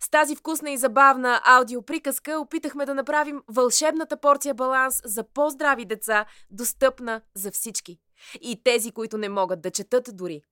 С 0.00 0.10
тази 0.10 0.36
вкусна 0.36 0.70
и 0.70 0.78
забавна 0.78 1.40
аудиоприказка 1.44 2.40
опитахме 2.40 2.86
да 2.86 2.94
направим 2.94 3.42
вълшебната 3.48 4.20
порция 4.20 4.54
баланс 4.54 5.00
за 5.04 5.24
по-здрави 5.24 5.84
деца 5.84 6.26
достъпна 6.50 7.20
за 7.34 7.50
всички. 7.50 7.98
И 8.40 8.62
тези, 8.64 8.90
които 8.90 9.18
не 9.18 9.28
могат 9.28 9.60
да 9.60 9.70
четат 9.70 10.08
дори. 10.12 10.42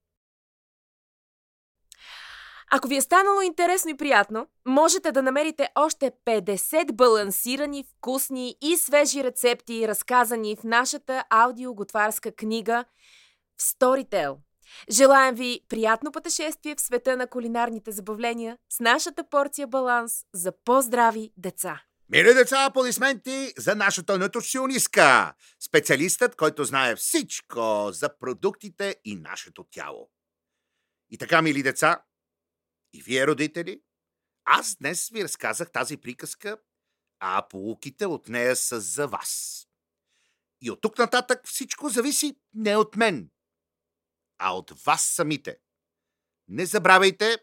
Ако 2.70 2.88
ви 2.88 2.96
е 2.96 3.00
станало 3.00 3.40
интересно 3.40 3.90
и 3.90 3.96
приятно, 3.96 4.46
можете 4.66 5.12
да 5.12 5.22
намерите 5.22 5.68
още 5.74 6.12
50 6.26 6.92
балансирани, 6.92 7.84
вкусни 7.84 8.56
и 8.62 8.76
свежи 8.76 9.24
рецепти, 9.24 9.88
разказани 9.88 10.56
в 10.56 10.64
нашата 10.64 11.24
аудиоготварска 11.30 12.32
книга 12.32 12.84
в 13.58 13.62
Storytel. 13.62 14.36
Желаем 14.90 15.34
ви 15.34 15.60
приятно 15.68 16.12
пътешествие 16.12 16.74
в 16.74 16.80
света 16.80 17.16
на 17.16 17.26
кулинарните 17.26 17.92
забавления 17.92 18.58
с 18.72 18.80
нашата 18.80 19.28
порция 19.28 19.66
баланс 19.66 20.12
за 20.34 20.52
по-здрави 20.64 21.32
деца. 21.36 21.82
Мили 22.08 22.34
деца, 22.34 22.64
аплодисменти 22.64 23.52
за 23.58 23.74
нашата 23.74 24.18
нутриционистка, 24.18 25.34
специалистът, 25.60 26.36
който 26.36 26.64
знае 26.64 26.96
всичко 26.96 27.88
за 27.92 28.18
продуктите 28.18 28.96
и 29.04 29.16
нашето 29.16 29.64
тяло. 29.64 30.10
И 31.10 31.18
така, 31.18 31.42
мили 31.42 31.62
деца, 31.62 32.02
и 32.92 33.02
вие, 33.02 33.26
родители, 33.26 33.80
аз 34.44 34.76
днес 34.76 35.08
ви 35.08 35.24
разказах 35.24 35.72
тази 35.72 35.96
приказка, 35.96 36.58
а 37.20 37.48
полуките 37.48 38.06
от 38.06 38.28
нея 38.28 38.56
са 38.56 38.80
за 38.80 39.06
вас. 39.06 39.62
И 40.60 40.70
от 40.70 40.80
тук 40.80 40.98
нататък 40.98 41.40
всичко 41.44 41.88
зависи 41.88 42.36
не 42.54 42.76
от 42.76 42.96
мен, 42.96 43.30
а 44.38 44.56
от 44.56 44.70
вас 44.70 45.04
самите. 45.04 45.56
Не 46.48 46.66
забравяйте, 46.66 47.38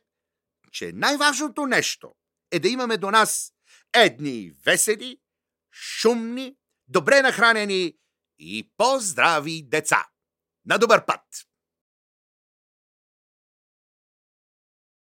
че 0.72 0.92
най-важното 0.92 1.66
нещо 1.66 2.16
е 2.52 2.60
да 2.60 2.70
имаме 2.70 2.98
до 2.98 3.12
нас 3.12 3.54
едни 3.94 4.52
весели, 4.66 5.20
шумни, 5.72 6.56
добре 6.88 7.22
нахранени 7.22 7.98
и 8.40 8.72
по-здрави 8.78 9.64
деца. 9.64 10.08
На 10.66 10.78
добър 10.78 11.06
път! 11.06 11.22